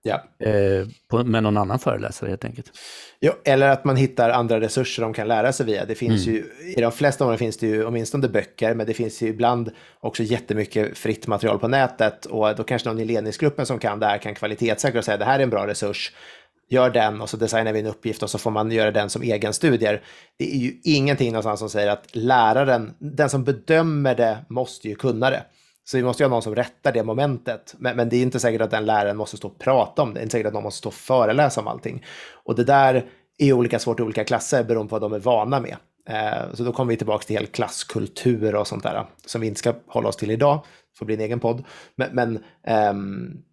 ja. 0.02 0.46
eh, 0.48 0.86
på, 1.08 1.24
med 1.24 1.42
någon 1.42 1.56
annan 1.56 1.78
föreläsare 1.78 2.28
helt 2.28 2.44
enkelt. 2.44 2.72
Ja, 3.20 3.32
eller 3.44 3.68
att 3.68 3.84
man 3.84 3.96
hittar 3.96 4.30
andra 4.30 4.60
resurser 4.60 5.02
de 5.02 5.12
kan 5.12 5.28
lära 5.28 5.52
sig 5.52 5.66
via. 5.66 5.84
Det 5.84 5.94
finns 5.94 6.26
mm. 6.26 6.36
ju, 6.36 6.72
I 6.76 6.80
de 6.80 6.92
flesta 6.92 7.24
områden 7.24 7.38
finns 7.38 7.56
det 7.56 7.66
ju 7.66 7.84
åtminstone 7.84 8.28
böcker, 8.28 8.74
men 8.74 8.86
det 8.86 8.94
finns 8.94 9.22
ju 9.22 9.26
ibland 9.26 9.70
också 10.00 10.22
jättemycket 10.22 10.98
fritt 10.98 11.26
material 11.26 11.58
på 11.58 11.68
nätet 11.68 12.26
och 12.26 12.56
då 12.56 12.64
kanske 12.64 12.88
någon 12.88 13.00
i 13.00 13.04
ledningsgruppen 13.04 13.66
som 13.66 13.78
kan 13.78 14.00
det 14.00 14.06
här 14.06 14.18
kan 14.18 14.34
kvalitetssäkra 14.34 14.98
och 14.98 15.04
säga 15.04 15.16
det 15.16 15.24
här 15.24 15.38
är 15.38 15.42
en 15.42 15.50
bra 15.50 15.66
resurs 15.66 16.12
gör 16.68 16.90
den 16.90 17.20
och 17.20 17.30
så 17.30 17.36
designar 17.36 17.72
vi 17.72 17.80
en 17.80 17.86
uppgift 17.86 18.22
och 18.22 18.30
så 18.30 18.38
får 18.38 18.50
man 18.50 18.70
göra 18.70 18.90
den 18.90 19.10
som 19.10 19.22
egen 19.22 19.52
studier. 19.52 20.02
Det 20.38 20.54
är 20.54 20.58
ju 20.58 20.80
ingenting 20.84 21.32
någonstans 21.32 21.60
som 21.60 21.70
säger 21.70 21.88
att 21.88 22.16
läraren, 22.16 22.94
den 22.98 23.30
som 23.30 23.44
bedömer 23.44 24.14
det, 24.14 24.38
måste 24.48 24.88
ju 24.88 24.94
kunna 24.94 25.30
det. 25.30 25.44
Så 25.84 25.96
vi 25.96 26.02
måste 26.02 26.22
ju 26.22 26.24
ha 26.24 26.30
någon 26.30 26.42
som 26.42 26.54
rättar 26.54 26.92
det 26.92 27.02
momentet. 27.02 27.74
Men, 27.78 27.96
men, 27.96 28.08
det 28.08 28.16
är 28.16 28.22
inte 28.22 28.40
säkert 28.40 28.60
att 28.60 28.70
den 28.70 28.84
läraren 28.84 29.16
måste 29.16 29.36
stå 29.36 29.48
och 29.48 29.58
prata 29.58 30.02
om 30.02 30.08
det. 30.08 30.14
Det 30.14 30.20
är 30.20 30.22
inte 30.22 30.32
säkert 30.32 30.46
att 30.46 30.54
någon 30.54 30.62
måste 30.62 30.78
stå 30.78 30.88
och 30.88 30.94
föreläsa 30.94 31.60
om 31.60 31.68
allting. 31.68 32.04
Och 32.44 32.54
det 32.54 32.64
där 32.64 33.04
är 33.38 33.52
olika 33.52 33.78
svårt 33.78 34.00
i 34.00 34.02
olika 34.02 34.24
klasser 34.24 34.64
beroende 34.64 34.90
på 34.90 34.98
vad 34.98 35.10
de 35.10 35.12
är 35.12 35.20
vana 35.20 35.60
med. 35.60 35.76
Eh, 36.08 36.54
så 36.54 36.64
då 36.64 36.72
kommer 36.72 36.90
vi 36.92 36.96
tillbaka 36.96 37.24
till 37.24 37.36
hel 37.36 37.46
klasskultur 37.46 38.54
och 38.54 38.66
sånt 38.66 38.82
där 38.82 39.06
som 39.26 39.40
vi 39.40 39.46
inte 39.46 39.58
ska 39.58 39.74
hålla 39.86 40.08
oss 40.08 40.16
till 40.16 40.30
idag. 40.30 40.60
Det 40.64 40.98
får 40.98 41.06
bli 41.06 41.14
en 41.14 41.20
egen 41.20 41.40
podd. 41.40 41.64
Men, 41.96 42.08
men 42.12 42.36
eh, 42.66 42.94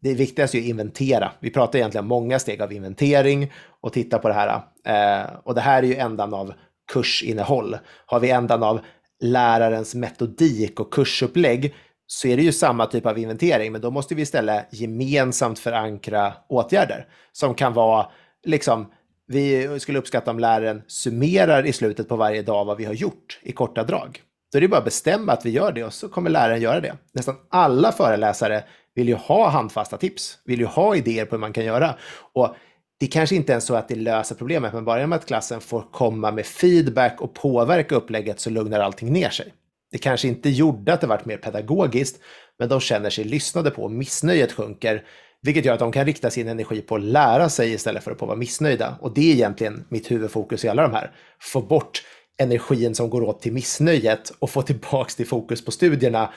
det 0.02 0.14
viktigaste 0.14 0.58
är 0.58 0.60
att 0.60 0.66
inventera. 0.66 1.32
Vi 1.40 1.50
pratar 1.50 1.80
egentligen 1.80 2.06
om 2.06 2.10
många 2.10 2.40
steg 2.40 2.62
av 2.62 2.74
inventering 2.74 3.52
och 3.82 3.94
titta 3.94 4.20
på 4.20 4.28
det 4.28 4.34
här. 4.34 4.62
Eh, 4.86 5.30
och 5.44 5.56
det 5.56 5.62
här 5.62 5.84
är 5.84 5.88
ju 5.88 5.96
ändan 5.96 6.34
av 6.34 6.54
kursinnehåll. 6.94 7.78
Har 8.06 8.20
vi 8.20 8.30
ändan 8.30 8.64
av 8.64 8.80
lärarens 9.22 9.96
metodik 9.96 10.80
och 10.80 10.94
kursupplägg 10.94 11.74
så 12.14 12.28
är 12.28 12.38
det 12.38 12.44
ju 12.44 12.52
samma 12.52 12.86
typ 12.86 13.06
av 13.06 13.18
inventering, 13.18 13.72
men 13.72 13.82
då 13.82 13.92
måste 13.92 14.16
vi 14.16 14.22
istället 14.22 14.68
gemensamt 14.72 15.60
förankra 15.60 16.34
åtgärder 16.50 17.08
som 17.32 17.56
kan 17.56 17.74
vara 17.74 18.12
liksom 18.46 18.92
vi 19.28 19.80
skulle 19.80 20.00
uppskatta 20.00 20.32
om 20.32 20.40
läraren 20.40 20.82
summerar 20.88 21.66
i 21.66 21.74
slutet 21.74 22.08
på 22.08 22.16
varje 22.16 22.42
dag 22.42 22.66
vad 22.66 22.78
vi 22.78 22.86
har 22.86 22.94
gjort 22.94 23.40
i 23.42 23.52
korta 23.52 23.84
drag. 23.84 24.22
Då 24.52 24.58
är 24.58 24.62
det 24.62 24.68
bara 24.68 24.78
att 24.78 24.86
bestämma 24.86 25.34
att 25.34 25.46
vi 25.46 25.50
gör 25.50 25.72
det 25.72 25.84
och 25.84 25.94
så 25.94 26.10
kommer 26.10 26.30
läraren 26.30 26.62
göra 26.62 26.80
det. 26.80 26.94
Nästan 27.14 27.36
alla 27.50 27.92
föreläsare 27.92 28.64
vill 28.96 29.08
ju 29.08 29.16
ha 29.16 29.50
handfasta 29.50 29.98
tips, 29.98 30.38
vill 30.46 30.60
ju 30.60 30.66
ha 30.66 30.96
idéer 30.96 31.26
på 31.26 31.36
hur 31.36 31.42
man 31.42 31.54
kan 31.54 31.66
göra. 31.66 31.96
Och 32.34 32.56
det 33.00 33.08
kanske 33.08 33.36
inte 33.36 33.54
är 33.54 33.60
så 33.60 33.76
att 33.76 33.88
det 33.88 33.96
löser 33.96 34.36
problemet, 34.36 34.74
men 34.74 34.86
bara 34.86 34.98
genom 34.98 35.14
att 35.14 35.26
klassen 35.26 35.62
får 35.62 35.92
komma 35.92 36.32
med 36.32 36.46
feedback 36.46 37.22
och 37.22 37.34
påverka 37.34 37.96
upplägget 37.96 38.40
så 38.40 38.50
lugnar 38.50 38.80
allting 38.80 39.14
ner 39.14 39.30
sig. 39.30 39.54
Det 39.92 39.98
kanske 39.98 40.28
inte 40.28 40.50
gjorde 40.50 40.94
att 40.94 41.02
det 41.02 41.08
varit 41.08 41.26
mer 41.26 41.38
pedagogiskt, 41.38 42.20
men 42.60 42.70
de 42.70 42.80
känner 42.80 43.10
sig 43.10 43.24
lyssnade 43.24 43.72
på 43.72 43.84
och 43.84 43.92
missnöjet 43.92 44.52
sjunker, 44.52 45.04
vilket 45.42 45.66
gör 45.66 45.74
att 45.74 45.80
de 45.80 45.92
kan 45.92 46.06
rikta 46.06 46.30
sin 46.30 46.48
energi 46.48 46.82
på 46.82 46.96
att 46.96 47.02
lära 47.02 47.50
sig 47.50 47.74
istället 47.74 48.04
för 48.04 48.12
att 48.12 48.18
på 48.18 48.26
vara 48.26 48.38
missnöjda. 48.38 48.98
Och 49.02 49.14
det 49.14 49.32
är 49.32 49.34
egentligen 49.34 49.86
mitt 49.90 50.12
huvudfokus 50.12 50.66
i 50.66 50.70
alla 50.70 50.82
de 50.82 50.94
här. 50.94 51.12
Få 51.40 51.62
bort 51.62 52.04
energin 52.38 52.96
som 52.96 53.10
går 53.10 53.22
åt 53.22 53.42
till 53.42 53.54
missnöjet 53.54 54.34
och 54.40 54.50
få 54.50 54.62
tillbaks 54.62 55.16
till 55.16 55.28
fokus 55.28 55.66
på 55.66 55.72
studierna 55.72 56.34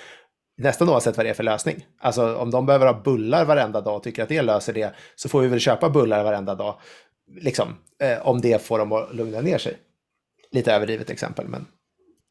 nästan 0.56 0.88
oavsett 0.88 1.16
vad 1.16 1.26
det 1.26 1.30
är 1.30 1.34
för 1.34 1.42
lösning. 1.42 1.86
Alltså 1.98 2.36
om 2.36 2.50
de 2.50 2.66
behöver 2.66 2.86
ha 2.86 3.02
bullar 3.02 3.44
varenda 3.44 3.80
dag 3.80 3.96
och 3.96 4.02
tycker 4.02 4.22
att 4.22 4.28
det 4.28 4.42
löser 4.42 4.72
det, 4.72 4.94
så 5.14 5.28
får 5.28 5.40
vi 5.40 5.48
väl 5.48 5.60
köpa 5.60 5.90
bullar 5.90 6.24
varenda 6.24 6.54
dag. 6.54 6.78
Liksom, 7.40 7.76
eh, 8.02 8.26
om 8.26 8.40
det 8.40 8.62
får 8.62 8.78
dem 8.78 8.92
att 8.92 9.14
lugna 9.14 9.40
ner 9.40 9.58
sig. 9.58 9.76
Lite 10.50 10.72
överdrivet 10.72 11.10
exempel, 11.10 11.48
men 11.48 11.66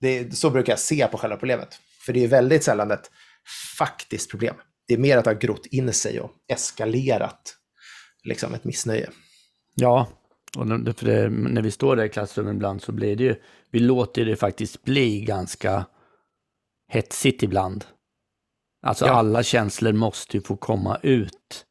det, 0.03 0.35
så 0.37 0.49
brukar 0.49 0.73
jag 0.73 0.79
se 0.79 1.07
på 1.07 1.17
själva 1.17 1.37
problemet. 1.37 1.79
För 2.05 2.13
det 2.13 2.23
är 2.23 2.27
väldigt 2.27 2.63
sällan 2.63 2.91
ett 2.91 3.11
faktiskt 3.77 4.29
problem. 4.29 4.55
Det 4.87 4.93
är 4.93 4.97
mer 4.97 5.17
att 5.17 5.23
det 5.23 5.29
har 5.29 5.35
grott 5.35 5.65
in 5.65 5.93
sig 5.93 6.19
och 6.19 6.31
eskalerat 6.47 7.55
liksom 8.23 8.53
ett 8.53 8.63
missnöje. 8.63 9.09
Ja, 9.75 10.07
och 10.57 10.67
det, 10.67 11.29
när 11.29 11.61
vi 11.61 11.71
står 11.71 11.95
där 11.95 12.03
i 12.03 12.09
klassrummet 12.09 12.53
ibland 12.53 12.81
så 12.81 12.91
blir 12.91 13.15
det 13.15 13.23
ju, 13.23 13.35
vi 13.71 13.79
låter 13.79 14.25
det 14.25 14.35
faktiskt 14.35 14.83
bli 14.83 15.21
ganska 15.21 15.85
hetsigt 16.87 17.43
ibland. 17.43 17.85
Alltså 18.85 19.05
ja. 19.05 19.11
alla 19.11 19.43
känslor 19.43 19.93
måste 19.93 20.37
ju 20.37 20.43
få 20.43 20.55
komma 20.55 20.99
ut. 21.03 21.65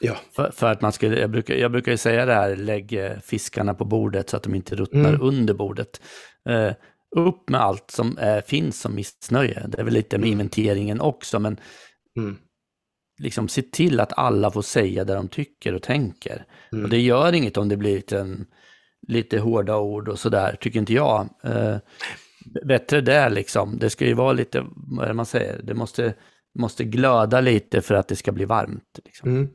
Ja. 0.00 0.16
För, 0.36 0.50
för, 0.50 0.66
att 0.66 0.80
man 0.80 0.92
skulle, 0.92 1.20
jag 1.20 1.30
brukar, 1.30 1.54
jag 1.54 1.72
brukar 1.72 1.92
ju 1.92 1.98
säga 1.98 2.26
det 2.26 2.34
här, 2.34 2.56
lägg 2.56 3.12
fiskarna 3.22 3.74
på 3.74 3.84
bordet 3.84 4.30
så 4.30 4.36
att 4.36 4.42
de 4.42 4.54
inte 4.54 4.76
ruttnar 4.76 5.08
mm. 5.08 5.22
under 5.22 5.54
bordet. 5.54 6.00
Eh, 6.48 6.72
upp 7.16 7.48
med 7.48 7.60
allt 7.60 7.90
som 7.90 8.18
eh, 8.18 8.40
finns 8.40 8.80
som 8.80 8.94
missnöje. 8.94 9.66
Det 9.68 9.80
är 9.80 9.84
väl 9.84 9.94
lite 9.94 10.18
med 10.18 10.26
mm. 10.26 10.32
inventeringen 10.32 11.00
också, 11.00 11.38
men 11.38 11.60
mm. 12.16 12.36
liksom 13.18 13.48
se 13.48 13.62
till 13.62 14.00
att 14.00 14.18
alla 14.18 14.50
får 14.50 14.62
säga 14.62 15.04
det 15.04 15.14
de 15.14 15.28
tycker 15.28 15.74
och 15.74 15.82
tänker. 15.82 16.44
Mm. 16.72 16.84
Och 16.84 16.90
det 16.90 17.00
gör 17.00 17.32
inget 17.32 17.56
om 17.56 17.68
det 17.68 17.76
blir 17.76 17.96
lite, 17.96 18.36
lite 19.08 19.38
hårda 19.38 19.76
ord 19.76 20.08
och 20.08 20.18
sådär, 20.18 20.56
tycker 20.60 20.78
inte 20.78 20.94
jag. 20.94 21.28
Eh, 21.44 21.76
bättre 22.64 23.00
det 23.00 23.28
liksom. 23.28 23.78
Det 23.78 23.90
ska 23.90 24.06
ju 24.06 24.14
vara 24.14 24.32
lite, 24.32 24.64
vad 24.76 25.04
är 25.04 25.08
det 25.08 25.14
man 25.14 25.26
säger, 25.26 25.60
det 25.62 25.74
måste, 25.74 26.14
måste 26.58 26.84
glöda 26.84 27.40
lite 27.40 27.80
för 27.80 27.94
att 27.94 28.08
det 28.08 28.16
ska 28.16 28.32
bli 28.32 28.44
varmt. 28.44 28.98
Liksom. 29.04 29.30
Mm. 29.30 29.48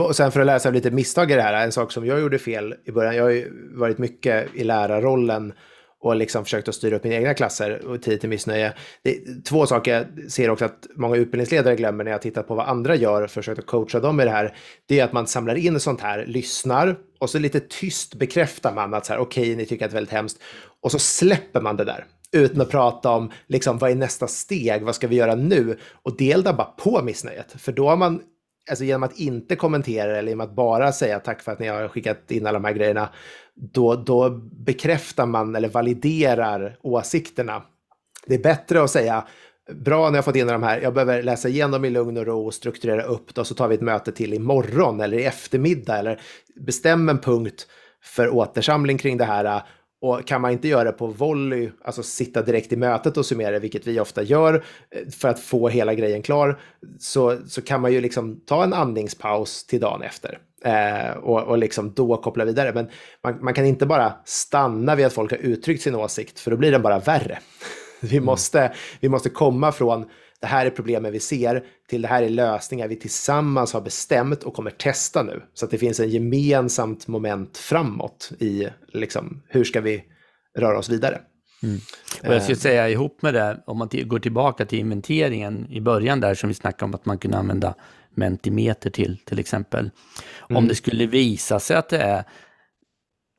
Och 0.00 0.16
sen 0.16 0.32
för 0.32 0.40
att 0.40 0.46
läsa 0.46 0.70
lite 0.70 0.90
misstag 0.90 1.30
i 1.30 1.34
det 1.34 1.42
här, 1.42 1.64
en 1.64 1.72
sak 1.72 1.92
som 1.92 2.06
jag 2.06 2.20
gjorde 2.20 2.38
fel 2.38 2.74
i 2.84 2.92
början, 2.92 3.16
jag 3.16 3.22
har 3.22 3.30
ju 3.30 3.52
varit 3.74 3.98
mycket 3.98 4.54
i 4.54 4.64
lärarrollen 4.64 5.52
och 6.00 6.16
liksom 6.16 6.44
försökt 6.44 6.68
att 6.68 6.74
styra 6.74 6.96
upp 6.96 7.04
mina 7.04 7.16
egna 7.16 7.34
klasser 7.34 7.86
och 7.86 8.02
tid 8.02 8.20
till 8.20 8.28
missnöje. 8.28 8.72
Det 9.02 9.10
är 9.10 9.42
två 9.42 9.66
saker 9.66 9.94
jag 9.94 10.30
ser 10.32 10.50
också 10.50 10.64
att 10.64 10.86
många 10.96 11.16
utbildningsledare 11.16 11.76
glömmer 11.76 12.04
när 12.04 12.10
jag 12.10 12.22
tittar 12.22 12.42
på 12.42 12.54
vad 12.54 12.68
andra 12.68 12.94
gör 12.94 13.22
och 13.22 13.30
försöker 13.30 13.62
coacha 13.62 14.00
dem 14.00 14.20
i 14.20 14.24
det 14.24 14.30
här. 14.30 14.56
Det 14.86 15.00
är 15.00 15.04
att 15.04 15.12
man 15.12 15.26
samlar 15.26 15.54
in 15.54 15.80
sånt 15.80 16.00
här, 16.00 16.26
lyssnar, 16.26 16.96
och 17.18 17.30
så 17.30 17.38
lite 17.38 17.60
tyst 17.60 18.14
bekräftar 18.14 18.74
man 18.74 18.94
att 18.94 19.06
så 19.06 19.12
här, 19.12 19.20
okej, 19.20 19.42
okay, 19.42 19.56
ni 19.56 19.66
tycker 19.66 19.84
att 19.84 19.90
det 19.90 19.94
är 19.94 19.96
väldigt 19.96 20.12
hemskt. 20.12 20.38
Och 20.82 20.92
så 20.92 20.98
släpper 20.98 21.60
man 21.60 21.76
det 21.76 21.84
där 21.84 22.04
utan 22.32 22.60
att 22.60 22.70
prata 22.70 23.10
om 23.10 23.30
liksom, 23.46 23.78
vad 23.78 23.90
är 23.90 23.94
nästa 23.94 24.26
steg, 24.26 24.82
vad 24.82 24.94
ska 24.94 25.06
vi 25.08 25.16
göra 25.16 25.34
nu? 25.34 25.78
Och 26.02 26.16
det 26.16 26.32
eldar 26.32 26.52
bara 26.52 26.66
på 26.66 27.02
missnöjet, 27.02 27.52
för 27.58 27.72
då 27.72 27.88
har 27.88 27.96
man 27.96 28.22
alltså 28.70 28.84
genom 28.84 29.02
att 29.02 29.18
inte 29.18 29.56
kommentera 29.56 30.16
eller 30.16 30.28
genom 30.28 30.46
att 30.46 30.56
bara 30.56 30.92
säga 30.92 31.20
tack 31.20 31.42
för 31.42 31.52
att 31.52 31.58
ni 31.58 31.68
har 31.68 31.88
skickat 31.88 32.30
in 32.30 32.46
alla 32.46 32.58
de 32.58 32.64
här 32.64 32.72
grejerna, 32.72 33.08
då, 33.54 33.94
då 33.94 34.30
bekräftar 34.52 35.26
man 35.26 35.56
eller 35.56 35.68
validerar 35.68 36.78
åsikterna. 36.82 37.62
Det 38.26 38.34
är 38.34 38.42
bättre 38.42 38.82
att 38.82 38.90
säga 38.90 39.24
bra 39.74 40.10
när 40.10 40.18
jag 40.18 40.24
fått 40.24 40.36
in 40.36 40.46
de 40.46 40.62
här, 40.62 40.80
jag 40.80 40.94
behöver 40.94 41.22
läsa 41.22 41.48
igenom 41.48 41.84
i 41.84 41.90
lugn 41.90 42.16
och 42.16 42.26
ro 42.26 42.46
och 42.46 42.54
strukturera 42.54 43.02
upp 43.02 43.34
det 43.34 43.40
och 43.40 43.46
så 43.46 43.54
tar 43.54 43.68
vi 43.68 43.74
ett 43.74 43.80
möte 43.80 44.12
till 44.12 44.34
imorgon 44.34 45.00
eller 45.00 45.18
i 45.18 45.24
eftermiddag. 45.24 45.98
Eller 45.98 46.20
bestäm 46.54 47.08
en 47.08 47.18
punkt 47.18 47.66
för 48.02 48.34
återsamling 48.34 48.98
kring 48.98 49.16
det 49.16 49.24
här 49.24 49.62
och 50.00 50.26
kan 50.26 50.40
man 50.40 50.50
inte 50.50 50.68
göra 50.68 50.84
det 50.84 50.92
på 50.92 51.06
volley, 51.06 51.70
alltså 51.84 52.02
sitta 52.02 52.42
direkt 52.42 52.72
i 52.72 52.76
mötet 52.76 53.16
och 53.16 53.26
summera, 53.26 53.58
vilket 53.58 53.86
vi 53.86 54.00
ofta 54.00 54.22
gör 54.22 54.64
eh, 54.90 55.08
för 55.10 55.28
att 55.28 55.40
få 55.40 55.68
hela 55.68 55.94
grejen 55.94 56.22
klar, 56.22 56.60
så, 56.98 57.38
så 57.46 57.62
kan 57.62 57.80
man 57.80 57.92
ju 57.92 58.00
liksom 58.00 58.40
ta 58.46 58.64
en 58.64 58.72
andningspaus 58.72 59.66
till 59.66 59.80
dagen 59.80 60.02
efter. 60.02 60.38
Eh, 60.64 61.16
och, 61.16 61.42
och 61.42 61.58
liksom 61.58 61.92
då 61.94 62.16
koppla 62.16 62.44
vidare. 62.44 62.72
Men 62.74 62.88
man, 63.24 63.44
man, 63.44 63.54
kan 63.54 63.66
inte 63.66 63.86
bara 63.86 64.12
stanna 64.24 64.94
vid 64.94 65.06
att 65.06 65.12
folk 65.12 65.30
har 65.30 65.38
uttryckt 65.38 65.82
sin 65.82 65.94
åsikt, 65.94 66.40
för 66.40 66.50
då 66.50 66.56
blir 66.56 66.72
den 66.72 66.82
bara 66.82 66.98
värre. 66.98 67.38
Vi 68.00 68.16
mm. 68.16 68.26
måste, 68.26 68.72
vi 69.00 69.08
måste 69.08 69.30
komma 69.30 69.72
från 69.72 70.04
det 70.40 70.46
här 70.46 70.66
är 70.66 70.70
problemen 70.70 71.12
vi 71.12 71.20
ser, 71.20 71.64
till 71.88 72.02
det 72.02 72.08
här 72.08 72.22
är 72.22 72.28
lösningar 72.28 72.88
vi 72.88 72.96
tillsammans 72.96 73.72
har 73.72 73.80
bestämt 73.80 74.42
och 74.42 74.54
kommer 74.54 74.70
testa 74.70 75.22
nu. 75.22 75.42
Så 75.54 75.64
att 75.64 75.70
det 75.70 75.78
finns 75.78 76.00
en 76.00 76.10
gemensamt 76.10 77.06
moment 77.06 77.58
framåt 77.58 78.32
i 78.38 78.68
liksom, 78.92 79.42
hur 79.48 79.64
ska 79.64 79.80
vi 79.80 80.04
röra 80.58 80.78
oss 80.78 80.88
vidare. 80.88 81.20
Mm. 81.62 81.78
Och 82.22 82.34
jag 82.34 82.42
skulle 82.42 82.56
eh. 82.56 82.60
säga 82.60 82.88
ihop 82.88 83.22
med 83.22 83.34
det, 83.34 83.62
om 83.66 83.78
man 83.78 83.88
går 83.92 84.18
tillbaka 84.18 84.66
till 84.66 84.78
inventeringen 84.78 85.66
i 85.70 85.80
början 85.80 86.20
där 86.20 86.34
som 86.34 86.48
vi 86.48 86.54
snackade 86.54 86.84
om 86.84 86.94
att 86.94 87.06
man 87.06 87.18
kunde 87.18 87.36
använda 87.36 87.74
Mentimeter 88.14 88.90
till, 88.90 89.18
till 89.18 89.38
exempel. 89.38 89.90
Mm. 90.50 90.56
Om 90.56 90.68
det 90.68 90.74
skulle 90.74 91.06
visa 91.06 91.60
sig 91.60 91.76
att 91.76 91.88
det 91.88 91.98
är 91.98 92.24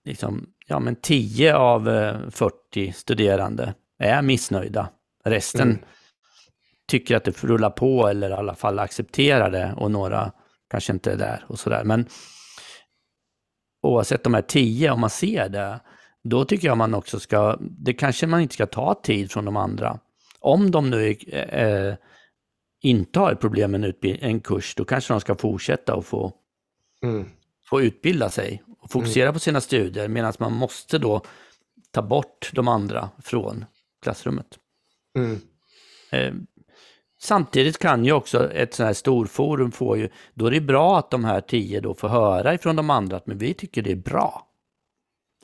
liksom, 0.05 0.45
ja, 0.67 0.79
men 0.79 0.95
10 0.95 1.55
av 1.55 1.83
40 2.31 2.88
eh, 2.88 2.93
studerande 2.93 3.73
är 3.99 4.21
missnöjda. 4.21 4.89
Resten 5.25 5.69
mm 5.69 5.79
tycker 6.88 7.15
att 7.15 7.23
det 7.23 7.43
rullar 7.43 7.69
på 7.69 8.08
eller 8.08 8.30
i 8.30 8.34
alla 8.34 8.56
fall 8.56 8.80
accepterar 8.80 9.52
det 9.52 9.73
och 9.78 9.91
några 9.91 10.32
kanske 10.69 10.93
inte 10.93 11.12
är 11.12 11.17
där 11.17 11.45
och 11.47 11.60
sådär. 11.60 11.84
Men 11.84 12.06
oavsett 13.82 14.23
de 14.23 14.34
här 14.34 14.41
tio, 14.41 14.91
om 14.91 15.00
man 15.00 15.10
ser 15.10 15.50
det, 15.50 15.80
då 16.23 16.45
tycker 16.45 16.67
jag 16.67 16.78
man 16.78 16.93
också 16.93 17.19
ska, 17.19 17.58
det 17.60 17.93
kanske 17.93 18.28
man 18.28 18.41
inte 18.41 18.54
ska 18.54 18.65
ta 18.65 19.02
tid 19.04 19.32
från 19.32 19.45
de 19.45 19.58
andra. 19.58 20.00
Om 20.39 20.71
de 20.71 20.89
nu 20.89 21.12
eh, 21.28 21.95
inte 22.82 23.19
har 23.19 23.32
ett 23.32 23.39
problem 23.39 23.71
med 23.71 23.84
en, 23.84 24.17
en 24.19 24.39
kurs, 24.39 24.76
då 24.76 24.86
kanske 24.86 25.13
de 25.13 25.21
ska 25.21 25.36
fortsätta 25.36 25.95
och 25.95 26.06
få, 26.06 26.34
mm. 27.04 27.30
få 27.69 27.82
utbilda 27.82 28.30
sig 28.30 28.63
och 28.80 28.91
fokusera 28.91 29.23
mm. 29.23 29.34
på 29.34 29.39
sina 29.39 29.62
studier, 29.62 30.08
medan 30.08 30.34
man 30.39 30.54
måste 30.54 30.97
då 30.97 31.21
ta 31.91 32.02
bort 32.02 32.52
de 32.54 32.67
andra 32.67 33.10
från 33.23 33.65
klassrummet. 34.02 34.47
Mm. 35.17 35.41
Eh, 36.12 36.34
Samtidigt 37.21 37.77
kan 37.77 38.06
ju 38.06 38.12
också 38.12 38.51
ett 38.51 38.73
sånt 38.73 38.88
här 38.88 38.93
storforum 38.93 39.71
få 39.71 39.97
ju, 39.97 40.10
då 40.34 40.45
är 40.45 40.51
det 40.51 40.62
bra 40.62 40.99
att 40.99 41.12
de 41.12 41.25
här 41.25 41.41
tio 41.41 41.82
då 41.82 41.93
får 41.93 42.08
höra 42.08 42.53
ifrån 42.53 42.75
de 42.75 42.89
andra 42.89 43.17
att 43.17 43.27
men 43.27 43.38
vi 43.38 43.53
tycker 43.53 43.82
det 43.82 43.91
är 43.91 43.95
bra. 43.95 44.47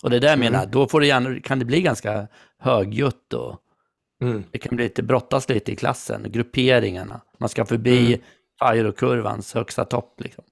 Och 0.01 0.09
det 0.09 0.19
där 0.19 0.33
mm. 0.33 0.39
menar, 0.39 0.65
då 0.65 0.88
får 0.88 0.99
det 0.99 1.07
gärna, 1.07 1.39
kan 1.39 1.59
det 1.59 1.65
bli 1.65 1.81
ganska 1.81 2.27
högljutt 2.59 3.33
och 3.33 3.59
mm. 4.21 4.43
det 4.51 4.57
kan 4.57 4.75
bli 4.75 4.86
lite 4.86 5.03
brottas 5.03 5.49
lite 5.49 5.71
i 5.71 5.75
klassen, 5.75 6.25
grupperingarna. 6.31 7.21
Man 7.39 7.49
ska 7.49 7.65
förbi 7.65 8.19
mm. 8.62 8.93
kurvans 8.93 9.53
högsta 9.53 9.86
topp 9.86 10.21
liksom. 10.23 10.43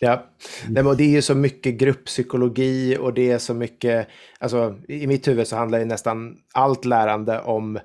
Ja, 0.00 0.26
Nej, 0.68 0.84
och 0.84 0.96
det 0.96 1.04
är 1.04 1.10
ju 1.10 1.22
så 1.22 1.34
mycket 1.34 1.74
grupppsykologi 1.74 2.96
och 3.00 3.14
det 3.14 3.30
är 3.30 3.38
så 3.38 3.54
mycket, 3.54 4.08
alltså 4.38 4.76
i 4.88 5.06
mitt 5.06 5.28
huvud 5.28 5.46
så 5.46 5.56
handlar 5.56 5.78
ju 5.78 5.84
nästan 5.84 6.36
allt 6.54 6.84
lärande 6.84 7.40
om 7.40 7.78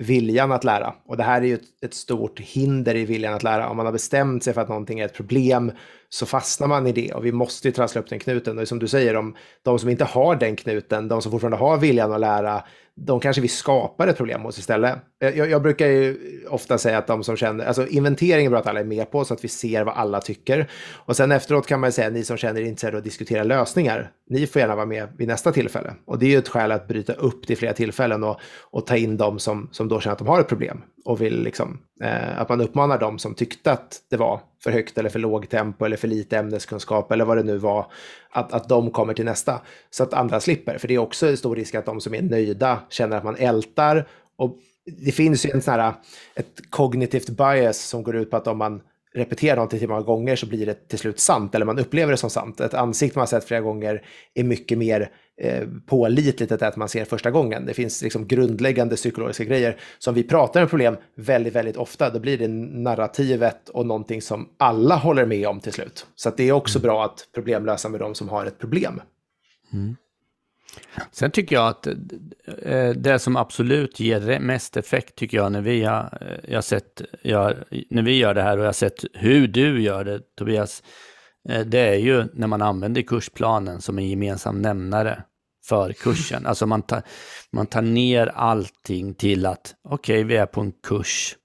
viljan 0.00 0.52
att 0.52 0.64
lära. 0.64 0.94
Och 1.06 1.16
det 1.16 1.22
här 1.22 1.42
är 1.42 1.46
ju 1.46 1.54
ett, 1.54 1.84
ett, 1.84 1.94
stort 1.94 2.40
hinder 2.40 2.94
i 2.94 3.04
viljan 3.04 3.34
att 3.34 3.42
lära. 3.42 3.68
Om 3.68 3.76
man 3.76 3.86
har 3.86 3.92
bestämt 3.92 4.44
sig 4.44 4.54
för 4.54 4.60
att 4.60 4.68
någonting 4.68 5.00
är 5.00 5.04
ett 5.04 5.14
problem 5.14 5.72
så 6.08 6.26
fastnar 6.26 6.68
man 6.68 6.86
i 6.86 6.92
det 6.92 7.12
och 7.12 7.26
vi 7.26 7.32
måste 7.32 7.68
ju 7.68 7.72
trassla 7.72 8.00
upp 8.00 8.08
den 8.08 8.18
knuten. 8.18 8.58
Och 8.58 8.68
som 8.68 8.78
du 8.78 8.88
säger, 8.88 9.14
de, 9.14 9.36
de 9.62 9.78
som 9.78 9.88
inte 9.88 10.04
har 10.04 10.36
den 10.36 10.56
knuten, 10.56 11.08
de 11.08 11.22
som 11.22 11.32
fortfarande 11.32 11.56
har 11.56 11.76
viljan 11.76 12.12
att 12.12 12.20
lära, 12.20 12.64
de 13.02 13.20
kanske 13.20 13.42
vi 13.42 13.48
skapar 13.48 14.08
ett 14.08 14.16
problem 14.16 14.42
hos 14.42 14.58
istället. 14.58 14.98
Eh, 15.22 15.38
jag, 15.38 15.50
jag, 15.50 15.62
brukar 15.62 15.86
ju 15.86 16.16
ofta 16.48 16.78
säga 16.78 16.98
att 16.98 17.06
de 17.06 17.24
som 17.24 17.36
känner, 17.36 17.64
alltså 17.64 17.86
inventering 17.86 18.46
är 18.46 18.50
bra 18.50 18.58
att 18.58 18.66
alla 18.66 18.80
är 18.80 18.84
med 18.84 19.10
på 19.10 19.24
så 19.24 19.34
att 19.34 19.44
vi 19.44 19.48
ser 19.48 19.84
vad 19.84 19.94
alla 19.94 20.20
tycker. 20.20 20.70
Och 20.92 21.16
sen 21.16 21.32
efteråt 21.32 21.66
kan 21.66 21.80
man 21.80 21.88
ju 21.88 21.92
säga, 21.92 22.10
ni 22.10 22.24
som 22.24 22.36
känner 22.36 22.60
er 22.60 22.64
intresserade 22.64 22.98
att 22.98 23.04
diskutera 23.04 23.42
lösningar, 23.42 24.10
ni 24.28 24.46
får 24.46 24.60
gärna 24.60 24.74
vara 24.74 24.86
med 24.86 25.08
vid 25.18 25.28
nästa 25.28 25.52
tillfälle. 25.52 25.94
Och 26.04 26.18
det 26.18 26.26
är 26.26 26.30
ju 26.30 26.38
ett 26.38 26.48
skäl 26.48 26.72
att 26.72 26.88
bryta 26.88 27.12
upp 27.12 27.46
till 27.46 27.56
flera 27.56 27.72
tillfällen 27.72 28.24
och, 28.24 28.40
och 28.70 28.86
ta 28.86 28.96
in 28.96 29.16
de 29.16 29.38
som, 29.38 29.68
som 29.72 29.88
då 29.88 30.00
känner 30.00 30.12
att 30.12 30.18
de 30.18 30.28
har 30.28 30.40
ett 30.40 30.48
problem. 30.48 30.82
Och 31.04 31.20
vill 31.20 31.42
liksom, 31.42 31.78
eh, 32.02 32.40
att 32.40 32.48
man 32.48 32.60
uppmanar 32.60 32.98
de 32.98 33.18
som 33.18 33.34
tyckte 33.34 33.72
att 33.72 34.02
det 34.10 34.16
var 34.16 34.40
för 34.62 34.70
högt 34.70 34.98
eller 34.98 35.10
för 35.10 35.18
lågt 35.18 35.50
tempo 35.50 35.84
eller 35.84 35.96
för 35.96 36.08
lite 36.08 36.38
ämneskunskap 36.38 37.12
eller 37.12 37.24
vad 37.24 37.36
det 37.36 37.42
nu 37.42 37.56
var, 37.58 37.86
att, 38.30 38.52
att 38.52 38.68
de 38.68 38.90
kommer 38.90 39.14
till 39.14 39.24
nästa. 39.24 39.60
Så 39.90 40.02
att 40.02 40.14
andra 40.14 40.40
slipper, 40.40 40.78
för 40.78 40.88
det 40.88 40.94
är 40.94 40.98
också 40.98 41.28
en 41.28 41.36
stor 41.36 41.56
risk 41.56 41.74
att 41.74 41.86
de 41.86 42.00
som 42.00 42.14
är 42.14 42.22
nöjda 42.22 42.78
känner 42.88 43.16
att 43.16 43.24
man 43.24 43.36
ältar. 43.36 44.08
Och 44.36 44.58
det 45.04 45.12
finns 45.12 45.46
ju 45.46 45.50
en 45.50 45.62
sån 45.62 45.74
här, 45.74 45.92
ett 46.34 46.70
kognitivt 46.70 47.30
bias 47.30 47.78
som 47.78 48.02
går 48.02 48.16
ut 48.16 48.30
på 48.30 48.36
att 48.36 48.46
om 48.46 48.58
man 48.58 48.80
repeterar 49.14 49.56
någonting 49.56 49.78
till 49.78 49.88
många 49.88 50.02
gånger 50.02 50.36
så 50.36 50.46
blir 50.46 50.66
det 50.66 50.88
till 50.88 50.98
slut 50.98 51.20
sant, 51.20 51.54
eller 51.54 51.66
man 51.66 51.78
upplever 51.78 52.12
det 52.12 52.16
som 52.16 52.30
sant. 52.30 52.60
Ett 52.60 52.74
ansikte 52.74 53.18
man 53.18 53.22
har 53.22 53.26
sett 53.26 53.44
flera 53.44 53.60
gånger 53.60 54.06
är 54.34 54.44
mycket 54.44 54.78
mer 54.78 55.10
pålitligt 55.86 56.52
än 56.52 56.68
att 56.68 56.76
man 56.76 56.88
ser 56.88 57.04
första 57.04 57.30
gången. 57.30 57.66
Det 57.66 57.74
finns 57.74 58.02
liksom 58.02 58.26
grundläggande 58.26 58.96
psykologiska 58.96 59.44
grejer. 59.44 59.76
som 59.98 60.14
vi 60.14 60.22
pratar 60.22 60.62
om 60.62 60.68
problem 60.68 60.96
väldigt, 61.14 61.54
väldigt 61.54 61.76
ofta, 61.76 62.10
då 62.10 62.18
blir 62.18 62.38
det 62.38 62.48
narrativet 62.48 63.68
och 63.68 63.86
någonting 63.86 64.22
som 64.22 64.48
alla 64.58 64.96
håller 64.96 65.26
med 65.26 65.48
om 65.48 65.60
till 65.60 65.72
slut. 65.72 66.06
Så 66.14 66.30
det 66.36 66.48
är 66.48 66.52
också 66.52 66.78
mm. 66.78 66.82
bra 66.82 67.04
att 67.04 67.28
problemlösa 67.34 67.88
med 67.88 68.00
de 68.00 68.14
som 68.14 68.28
har 68.28 68.46
ett 68.46 68.58
problem. 68.58 69.00
Mm. 69.72 69.96
Sen 71.12 71.30
tycker 71.30 71.56
jag 71.56 71.68
att 71.68 71.86
eh, 72.62 72.90
det 72.90 73.18
som 73.18 73.36
absolut 73.36 74.00
ger 74.00 74.40
mest 74.40 74.76
effekt 74.76 75.16
tycker 75.16 75.36
jag 75.36 75.52
när 75.52 75.60
vi 75.60 75.84
har, 75.84 76.18
eh, 76.20 76.52
jag 76.52 76.64
sett, 76.64 77.02
jag, 77.22 77.54
när 77.90 78.02
vi 78.02 78.18
gör 78.18 78.34
det 78.34 78.42
här 78.42 78.56
och 78.56 78.62
jag 78.62 78.68
har 78.68 78.72
sett 78.72 79.04
hur 79.12 79.48
du 79.48 79.82
gör 79.82 80.04
det 80.04 80.20
Tobias, 80.36 80.82
eh, 81.48 81.60
det 81.60 81.78
är 81.78 81.98
ju 81.98 82.24
när 82.32 82.46
man 82.46 82.62
använder 82.62 83.02
kursplanen 83.02 83.80
som 83.80 83.98
en 83.98 84.08
gemensam 84.08 84.62
nämnare 84.62 85.22
för 85.70 85.92
kursen. 85.92 86.46
Alltså 86.46 86.66
man 86.66 86.82
tar, 86.82 87.02
man 87.50 87.66
tar 87.66 87.82
ner 87.82 88.26
allting 88.26 89.14
till 89.14 89.46
att 89.46 89.74
okej, 89.84 90.14
okay, 90.14 90.24
vi 90.24 90.36
är 90.36 90.46
på 90.46 90.60
en 90.60 90.72
kurs. 90.72 91.36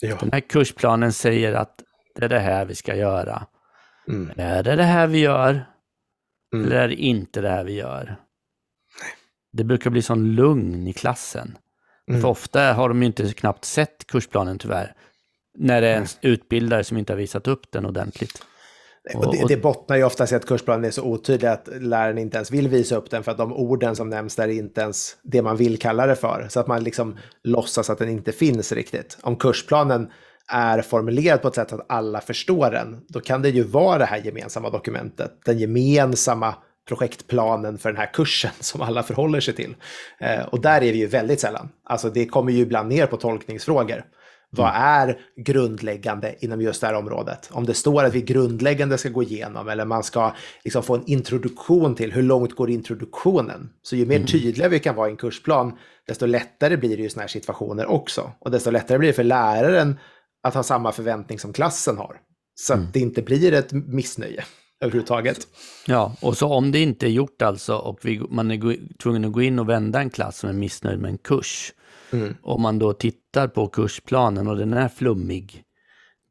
Ja. 0.00 0.16
Den 0.20 0.32
här 0.32 0.40
kursplanen 0.40 1.12
säger 1.12 1.52
att 1.52 1.82
det 2.14 2.24
är 2.24 2.28
det 2.28 2.38
här 2.38 2.64
vi 2.64 2.74
ska 2.74 2.96
göra. 2.96 3.46
Mm. 4.08 4.30
Är 4.36 4.62
det 4.62 4.76
det 4.76 4.84
här 4.84 5.06
vi 5.06 5.18
gör? 5.18 5.66
Mm. 6.54 6.66
Eller 6.66 6.76
är 6.76 6.88
det 6.88 6.94
inte 6.94 7.40
det 7.40 7.48
här 7.48 7.64
vi 7.64 7.72
gör? 7.72 8.16
det 9.52 9.64
brukar 9.64 9.90
bli 9.90 10.02
sån 10.02 10.34
lugn 10.34 10.88
i 10.88 10.92
klassen. 10.92 11.58
Mm. 12.08 12.20
För 12.20 12.28
ofta 12.28 12.72
har 12.72 12.88
de 12.88 13.02
ju 13.02 13.06
inte 13.06 13.32
knappt 13.32 13.64
sett 13.64 14.06
kursplanen 14.06 14.58
tyvärr. 14.58 14.94
När 15.58 15.80
det 15.80 15.88
är 15.88 15.96
en 15.96 16.06
utbildare 16.20 16.84
som 16.84 16.98
inte 16.98 17.12
har 17.12 17.18
visat 17.18 17.48
upp 17.48 17.72
den 17.72 17.86
ordentligt. 17.86 18.44
Och 19.14 19.32
det, 19.32 19.44
det 19.48 19.56
bottnar 19.56 19.96
ju 19.96 20.04
oftast 20.04 20.32
i 20.32 20.36
att 20.36 20.46
kursplanen 20.46 20.84
är 20.84 20.90
så 20.90 21.02
otydlig 21.02 21.48
att 21.48 21.68
läraren 21.80 22.18
inte 22.18 22.36
ens 22.36 22.50
vill 22.50 22.68
visa 22.68 22.96
upp 22.96 23.10
den 23.10 23.22
för 23.22 23.30
att 23.32 23.38
de 23.38 23.52
orden 23.52 23.96
som 23.96 24.10
nämns 24.10 24.36
där 24.36 24.48
är 24.48 24.52
inte 24.52 24.80
ens 24.80 25.16
det 25.22 25.42
man 25.42 25.56
vill 25.56 25.78
kalla 25.78 26.06
det 26.06 26.16
för. 26.16 26.46
Så 26.48 26.60
att 26.60 26.66
man 26.66 26.84
liksom 26.84 27.18
låtsas 27.44 27.90
att 27.90 27.98
den 27.98 28.08
inte 28.08 28.32
finns 28.32 28.72
riktigt. 28.72 29.18
Om 29.22 29.36
kursplanen 29.36 30.10
är 30.48 30.82
formulerad 30.82 31.42
på 31.42 31.48
ett 31.48 31.54
sätt 31.54 31.72
att 31.72 31.86
alla 31.88 32.20
förstår 32.20 32.70
den, 32.70 33.00
då 33.08 33.20
kan 33.20 33.42
det 33.42 33.50
ju 33.50 33.62
vara 33.62 33.98
det 33.98 34.04
här 34.04 34.18
gemensamma 34.18 34.70
dokumentet, 34.70 35.32
den 35.44 35.58
gemensamma 35.58 36.54
projektplanen 36.88 37.78
för 37.78 37.88
den 37.88 37.98
här 37.98 38.12
kursen 38.12 38.50
som 38.60 38.80
alla 38.80 39.02
förhåller 39.02 39.40
sig 39.40 39.54
till. 39.54 39.76
Eh, 40.18 40.44
och 40.44 40.60
där 40.60 40.82
är 40.82 40.92
vi 40.92 40.98
ju 40.98 41.06
väldigt 41.06 41.40
sällan. 41.40 41.68
Alltså 41.84 42.10
det 42.10 42.26
kommer 42.26 42.52
ju 42.52 42.58
ibland 42.58 42.88
ner 42.88 43.06
på 43.06 43.16
tolkningsfrågor. 43.16 44.04
Vad 44.50 44.68
mm. 44.68 44.82
är 44.82 45.18
grundläggande 45.36 46.34
inom 46.44 46.60
just 46.60 46.80
det 46.80 46.86
här 46.86 46.94
området? 46.94 47.48
Om 47.52 47.66
det 47.66 47.74
står 47.74 48.04
att 48.04 48.14
vi 48.14 48.22
grundläggande 48.22 48.98
ska 48.98 49.08
gå 49.08 49.22
igenom 49.22 49.68
eller 49.68 49.84
man 49.84 50.02
ska 50.02 50.34
liksom 50.64 50.82
få 50.82 50.94
en 50.94 51.06
introduktion 51.06 51.94
till 51.94 52.12
hur 52.12 52.22
långt 52.22 52.56
går 52.56 52.70
introduktionen? 52.70 53.70
Så 53.82 53.96
ju 53.96 54.06
mer 54.06 54.16
mm. 54.16 54.26
tydliga 54.26 54.68
vi 54.68 54.78
kan 54.78 54.96
vara 54.96 55.08
i 55.08 55.10
en 55.10 55.16
kursplan, 55.16 55.72
desto 56.06 56.26
lättare 56.26 56.76
blir 56.76 56.96
det 56.96 57.02
ju 57.02 57.08
sådana 57.08 57.22
här 57.22 57.28
situationer 57.28 57.86
också. 57.86 58.30
Och 58.40 58.50
desto 58.50 58.70
lättare 58.70 58.98
blir 58.98 59.08
det 59.08 59.14
för 59.14 59.24
läraren 59.24 59.98
att 60.42 60.54
ha 60.54 60.62
samma 60.62 60.92
förväntning 60.92 61.38
som 61.38 61.52
klassen 61.52 61.96
har. 61.96 62.16
Så 62.54 62.72
mm. 62.72 62.86
att 62.86 62.92
det 62.92 63.00
inte 63.00 63.22
blir 63.22 63.52
ett 63.52 63.72
missnöje. 63.72 64.44
överhuvudtaget. 64.80 65.46
Ja, 65.86 66.16
och 66.20 66.36
så 66.36 66.48
om 66.48 66.72
det 66.72 66.78
inte 66.78 67.06
är 67.06 67.10
gjort 67.10 67.42
alltså 67.42 67.76
och 67.76 67.98
vi, 68.02 68.18
man 68.30 68.50
är 68.50 68.96
tvungen 69.02 69.24
att 69.24 69.32
gå 69.32 69.42
in 69.42 69.58
och 69.58 69.68
vända 69.68 70.00
en 70.00 70.10
klass 70.10 70.38
som 70.38 70.50
är 70.50 70.54
missnöjd 70.54 70.98
med 70.98 71.10
en 71.10 71.18
kurs. 71.18 71.72
Mm. 72.12 72.34
Om 72.42 72.62
man 72.62 72.78
då 72.78 72.92
tittar 72.92 73.48
på 73.48 73.66
kursplanen 73.66 74.48
och 74.48 74.56
den 74.56 74.72
är 74.72 74.88
flummig, 74.88 75.62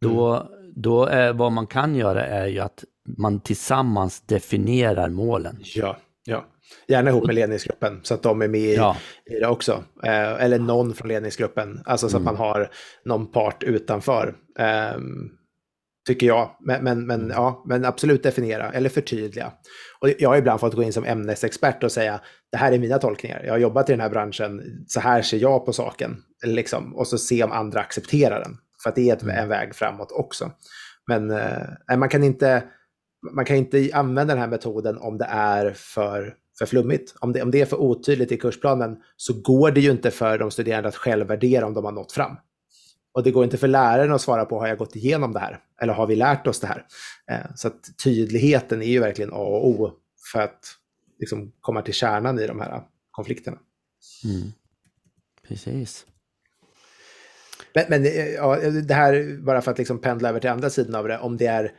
då, 0.02 0.36
mm. 0.36 0.48
då 0.76 1.06
är 1.06 1.34
vad 1.34 1.52
man 1.52 1.68
kan 1.68 1.96
göra 1.96 2.26
är 2.26 2.48
ju 2.48 2.60
att 2.60 2.84
man 3.18 3.40
tillsammans 3.40 4.22
definierar 4.22 5.10
målen. 5.10 5.60
Ja, 5.76 5.98
ja. 6.26 6.46
Gärna 6.88 7.10
ihop 7.10 7.26
med 7.26 7.36
ledningsgruppen 7.36 8.00
så 8.04 8.14
att 8.14 8.24
de 8.24 8.42
är 8.42 8.48
med 8.48 8.62
i, 8.62 8.76
ja. 8.76 8.98
i 9.26 9.40
det 9.40 9.48
också. 9.48 9.84
Eh, 10.04 10.44
eller 10.44 10.60
någon 10.60 10.94
från 10.94 11.08
ledningsgruppen, 11.08 11.82
alltså 11.86 12.10
så 12.10 12.18
mm. 12.18 12.28
att 12.28 12.34
man 12.34 12.48
har 12.48 12.70
någon 13.06 13.32
part 13.32 13.64
utanför. 13.64 14.36
Eh, 14.60 14.98
tycker 16.08 16.28
jag. 16.28 16.56
Men, 16.60 16.84
men, 16.84 17.08
men, 17.08 17.20
mm. 17.20 17.32
ja, 17.32 17.64
men 17.68 17.86
absolut 17.86 18.24
definiera 18.24 18.72
eller 18.72 18.90
förtydliga. 18.90 19.52
Och 20.00 20.10
jag 20.20 20.30
har 20.30 20.38
ibland 20.38 20.60
fått 20.60 20.76
gå 20.76 20.84
in 20.84 20.94
som 20.94 21.06
ämnesexpert 21.06 21.84
och 21.84 21.92
säga 21.92 22.22
det 22.52 22.58
här 22.58 22.72
är 22.72 22.80
mina 22.80 22.98
tolkningar. 22.98 23.44
Jag 23.46 23.54
har 23.54 23.58
jobbat 23.58 23.90
i 23.90 23.94
den 23.94 24.02
här 24.02 24.10
branschen, 24.10 24.62
så 24.88 25.00
här 25.00 25.22
ser 25.22 25.38
jag 25.38 25.66
på 25.66 25.74
saken. 25.74 26.18
Liksom, 26.46 26.96
och 26.96 27.08
så 27.08 27.18
se 27.18 27.44
om 27.44 27.52
andra 27.52 27.80
accepterar 27.80 28.40
den. 28.40 28.58
För 28.84 28.90
att 28.90 28.96
det 28.96 29.10
är 29.10 29.16
ett, 29.16 29.22
mm. 29.22 29.38
en 29.38 29.50
väg 29.50 29.76
framåt 29.76 30.12
också. 30.12 30.52
Men 31.08 31.32
eh, 31.32 31.98
man, 31.98 32.10
kan 32.10 32.24
inte, 32.24 32.64
man 33.32 33.46
kan 33.46 33.58
inte 33.58 33.90
använda 33.94 34.34
den 34.34 34.42
här 34.42 34.50
metoden 34.50 34.98
om 34.98 35.18
det 35.18 35.28
är 35.30 35.74
för, 35.76 36.34
för 36.60 36.66
flummigt. 36.66 37.16
Om 37.20 37.34
det, 37.34 37.42
om 37.42 37.52
det 37.52 37.62
är 37.62 37.66
för 37.66 37.82
otydligt 37.82 38.32
i 38.32 38.38
kursplanen 38.38 38.98
så 39.16 39.42
går 39.42 39.72
det 39.72 39.82
ju 39.82 39.92
inte 39.92 40.12
för 40.12 40.38
de 40.38 40.52
studerande 40.52 40.90
att 40.90 40.96
självvärdera 40.96 41.66
om 41.66 41.74
de 41.74 41.86
har 41.86 41.92
nått 41.92 42.12
fram. 42.12 42.38
Och 43.12 43.24
det 43.24 43.32
går 43.32 43.44
inte 43.44 43.58
för 43.58 43.68
läraren 43.68 44.12
att 44.12 44.22
svara 44.22 44.46
på, 44.46 44.60
har 44.60 44.68
jag 44.68 44.78
gått 44.78 44.96
igenom 44.96 45.34
det 45.34 45.40
här? 45.40 45.60
Eller 45.82 45.94
har 45.94 46.08
vi 46.08 46.16
lärt 46.16 46.48
oss 46.48 46.60
det 46.60 46.68
här? 46.68 46.86
Eh, 47.32 47.56
så 47.56 47.68
att 47.68 47.98
tydligheten 48.04 48.82
är 48.82 48.88
ju 48.88 49.00
verkligen 49.00 49.34
A 49.34 49.36
och 49.36 49.68
O 49.68 49.92
för 50.32 50.42
att 50.42 50.76
liksom 51.20 51.52
komma 51.60 51.82
till 51.82 51.94
kärnan 51.94 52.40
i 52.40 52.48
de 52.48 52.60
här 52.60 52.82
konflikterna. 53.12 53.58
Mm. 54.24 54.52
Precis. 55.48 56.06
Men, 57.74 57.86
men 57.90 58.06
eh, 58.06 58.28
ja, 58.28 58.56
det 58.70 58.94
här, 58.94 59.38
bara 59.42 59.62
för 59.62 59.72
att 59.72 59.78
liksom 59.78 60.02
pendla 60.02 60.30
över 60.30 60.40
till 60.40 60.50
andra 60.50 60.70
sidan 60.70 60.96
av 60.96 61.08
det, 61.08 61.18
om 61.18 61.38
det 61.38 61.46
är 61.46 61.72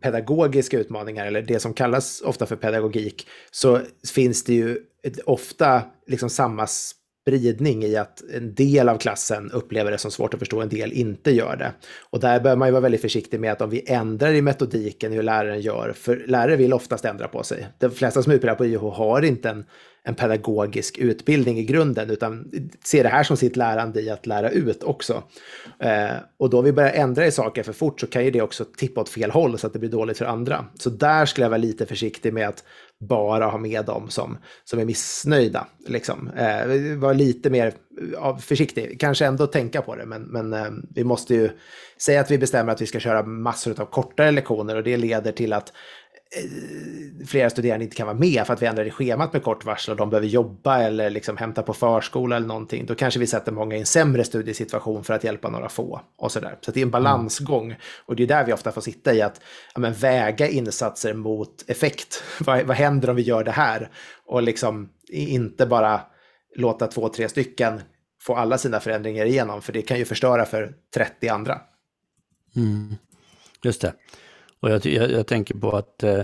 pedagogiska 0.00 0.78
utmaningar, 0.78 1.26
eller 1.26 1.42
det 1.42 1.60
som 1.60 1.74
kallas 1.74 2.20
ofta 2.20 2.46
för 2.46 2.56
pedagogik, 2.56 3.28
så 3.50 3.80
finns 4.14 4.44
det 4.44 4.54
ju 4.54 4.78
ofta 5.24 5.82
liksom 6.06 6.30
samma 6.30 6.66
spridning 7.22 7.82
i 7.84 7.96
att 7.96 8.22
en 8.34 8.54
del 8.54 8.88
av 8.88 8.98
klassen 8.98 9.50
upplever 9.50 9.90
det 9.90 9.98
som 9.98 10.10
svårt 10.10 10.34
att 10.34 10.40
förstå, 10.40 10.60
en 10.60 10.68
del 10.68 10.92
inte 10.92 11.30
gör 11.30 11.56
det. 11.56 11.72
Och 12.10 12.20
där 12.20 12.40
bör 12.40 12.56
man 12.56 12.68
ju 12.68 12.72
vara 12.72 12.80
väldigt 12.80 13.00
försiktig 13.00 13.40
med 13.40 13.52
att 13.52 13.62
om 13.62 13.70
vi 13.70 13.90
ändrar 13.90 14.32
i 14.32 14.42
metodiken 14.42 15.12
hur 15.12 15.22
läraren 15.22 15.60
gör, 15.60 15.92
för 15.96 16.24
lärare 16.26 16.56
vill 16.56 16.72
oftast 16.72 17.04
ändra 17.04 17.28
på 17.28 17.42
sig. 17.42 17.68
De 17.78 17.90
flesta 17.90 18.22
som 18.22 18.32
utbildar 18.32 18.54
på 18.54 18.66
YH 18.66 18.80
har 18.80 19.22
inte 19.22 19.48
en, 19.50 19.64
en 20.02 20.14
pedagogisk 20.14 20.98
utbildning 20.98 21.58
i 21.58 21.64
grunden, 21.64 22.10
utan 22.10 22.50
ser 22.84 23.02
det 23.02 23.08
här 23.08 23.22
som 23.22 23.36
sitt 23.36 23.56
lärande 23.56 24.00
i 24.00 24.10
att 24.10 24.26
lära 24.26 24.50
ut 24.50 24.82
också. 24.82 25.22
Eh, 25.78 26.10
och 26.38 26.50
då 26.50 26.62
vi 26.62 26.72
börjar 26.72 26.92
ändra 26.92 27.26
i 27.26 27.32
saker 27.32 27.62
för 27.62 27.72
fort 27.72 28.00
så 28.00 28.06
kan 28.06 28.24
ju 28.24 28.30
det 28.30 28.42
också 28.42 28.64
tippa 28.64 29.00
åt 29.00 29.08
fel 29.08 29.30
håll 29.30 29.58
så 29.58 29.66
att 29.66 29.72
det 29.72 29.78
blir 29.78 29.90
dåligt 29.90 30.18
för 30.18 30.24
andra. 30.24 30.64
Så 30.74 30.90
där 30.90 31.26
skulle 31.26 31.44
jag 31.44 31.50
vara 31.50 31.58
lite 31.58 31.86
försiktig 31.86 32.32
med 32.32 32.48
att 32.48 32.64
bara 33.00 33.46
ha 33.46 33.58
med 33.58 33.84
dem 33.84 34.10
som, 34.10 34.38
som 34.64 34.78
är 34.78 34.84
missnöjda. 34.84 35.66
Liksom. 35.86 36.30
Eh, 36.36 36.98
var 36.98 37.14
lite 37.14 37.50
mer 37.50 37.72
ja, 38.12 38.38
försiktig, 38.38 39.00
kanske 39.00 39.26
ändå 39.26 39.46
tänka 39.46 39.82
på 39.82 39.96
det, 39.96 40.06
men, 40.06 40.22
men 40.22 40.52
eh, 40.52 40.70
vi 40.94 41.04
måste 41.04 41.34
ju 41.34 41.50
säga 41.98 42.20
att 42.20 42.30
vi 42.30 42.38
bestämmer 42.38 42.72
att 42.72 42.80
vi 42.80 42.86
ska 42.86 43.00
köra 43.00 43.22
massor 43.22 43.80
av 43.80 43.86
kortare 43.86 44.30
lektioner 44.30 44.76
och 44.76 44.82
det 44.82 44.96
leder 44.96 45.32
till 45.32 45.52
att 45.52 45.72
flera 47.26 47.50
studerande 47.50 47.84
inte 47.84 47.96
kan 47.96 48.06
vara 48.06 48.16
med 48.16 48.46
för 48.46 48.54
att 48.54 48.62
vi 48.62 48.66
ändrar 48.66 48.84
i 48.84 48.90
schemat 48.90 49.32
med 49.32 49.42
kort 49.42 49.64
varsel 49.64 49.92
och 49.92 49.96
de 49.98 50.10
behöver 50.10 50.26
jobba 50.26 50.78
eller 50.78 51.10
liksom 51.10 51.36
hämta 51.36 51.62
på 51.62 51.74
förskola 51.74 52.36
eller 52.36 52.46
någonting, 52.46 52.86
då 52.86 52.94
kanske 52.94 53.20
vi 53.20 53.26
sätter 53.26 53.52
många 53.52 53.76
i 53.76 53.80
en 53.80 53.86
sämre 53.86 54.24
studiesituation 54.24 55.04
för 55.04 55.14
att 55.14 55.24
hjälpa 55.24 55.50
några 55.50 55.68
få. 55.68 56.00
och 56.16 56.32
Så, 56.32 56.40
där. 56.40 56.58
så 56.60 56.70
det 56.70 56.80
är 56.80 56.82
en 56.82 56.90
balansgång 56.90 57.76
och 58.06 58.16
det 58.16 58.22
är 58.22 58.26
där 58.26 58.44
vi 58.44 58.52
ofta 58.52 58.72
får 58.72 58.80
sitta 58.80 59.14
i 59.14 59.22
att 59.22 59.40
ja, 59.74 59.80
men, 59.80 59.92
väga 59.92 60.48
insatser 60.48 61.14
mot 61.14 61.70
effekt. 61.70 62.22
vad, 62.40 62.62
vad 62.66 62.76
händer 62.76 63.10
om 63.10 63.16
vi 63.16 63.22
gör 63.22 63.44
det 63.44 63.50
här? 63.50 63.90
Och 64.26 64.42
liksom 64.42 64.88
inte 65.08 65.66
bara 65.66 66.00
låta 66.56 66.86
två, 66.86 67.08
tre 67.08 67.28
stycken 67.28 67.80
få 68.22 68.34
alla 68.34 68.58
sina 68.58 68.80
förändringar 68.80 69.24
igenom, 69.24 69.62
för 69.62 69.72
det 69.72 69.82
kan 69.82 69.98
ju 69.98 70.04
förstöra 70.04 70.44
för 70.44 70.74
30 70.94 71.28
andra. 71.28 71.60
Mm. 72.56 72.96
Just 73.62 73.80
det. 73.80 73.94
Och 74.62 74.70
jag, 74.70 74.86
jag, 74.86 75.10
jag 75.10 75.26
tänker 75.26 75.54
på 75.54 75.70
att 75.70 76.02
eh, 76.02 76.22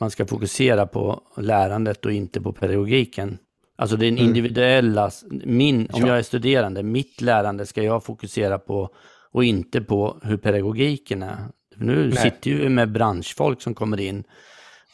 man 0.00 0.10
ska 0.10 0.26
fokusera 0.26 0.86
på 0.86 1.20
lärandet 1.36 2.06
och 2.06 2.12
inte 2.12 2.40
på 2.40 2.52
pedagogiken. 2.52 3.38
Alltså 3.78 3.96
den 3.96 4.08
mm. 4.08 4.24
individuella, 4.24 5.10
min, 5.30 5.88
om 5.92 6.00
ja. 6.00 6.06
jag 6.06 6.18
är 6.18 6.22
studerande, 6.22 6.82
mitt 6.82 7.20
lärande 7.20 7.66
ska 7.66 7.82
jag 7.82 8.04
fokusera 8.04 8.58
på 8.58 8.88
och 9.32 9.44
inte 9.44 9.80
på 9.80 10.20
hur 10.22 10.36
pedagogiken 10.36 11.22
är. 11.22 11.38
Nu 11.76 12.06
Nej. 12.06 12.16
sitter 12.16 12.50
ju 12.50 12.68
med 12.68 12.92
branschfolk 12.92 13.62
som 13.62 13.74
kommer 13.74 14.00
in 14.00 14.24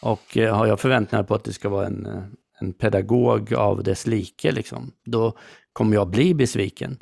och 0.03 0.37
eh, 0.37 0.57
har 0.57 0.67
jag 0.67 0.81
förväntningar 0.81 1.25
på 1.25 1.35
att 1.35 1.45
det 1.45 1.53
ska 1.53 1.69
vara 1.69 1.87
en, 1.87 2.07
eh, 2.07 2.23
en 2.61 2.73
pedagog 2.73 3.55
av 3.55 3.83
dess 3.83 4.07
like, 4.07 4.53
liksom, 4.53 4.93
då 5.05 5.39
kommer 5.73 5.95
jag 5.95 6.09
bli 6.09 6.35
besviken. 6.35 6.99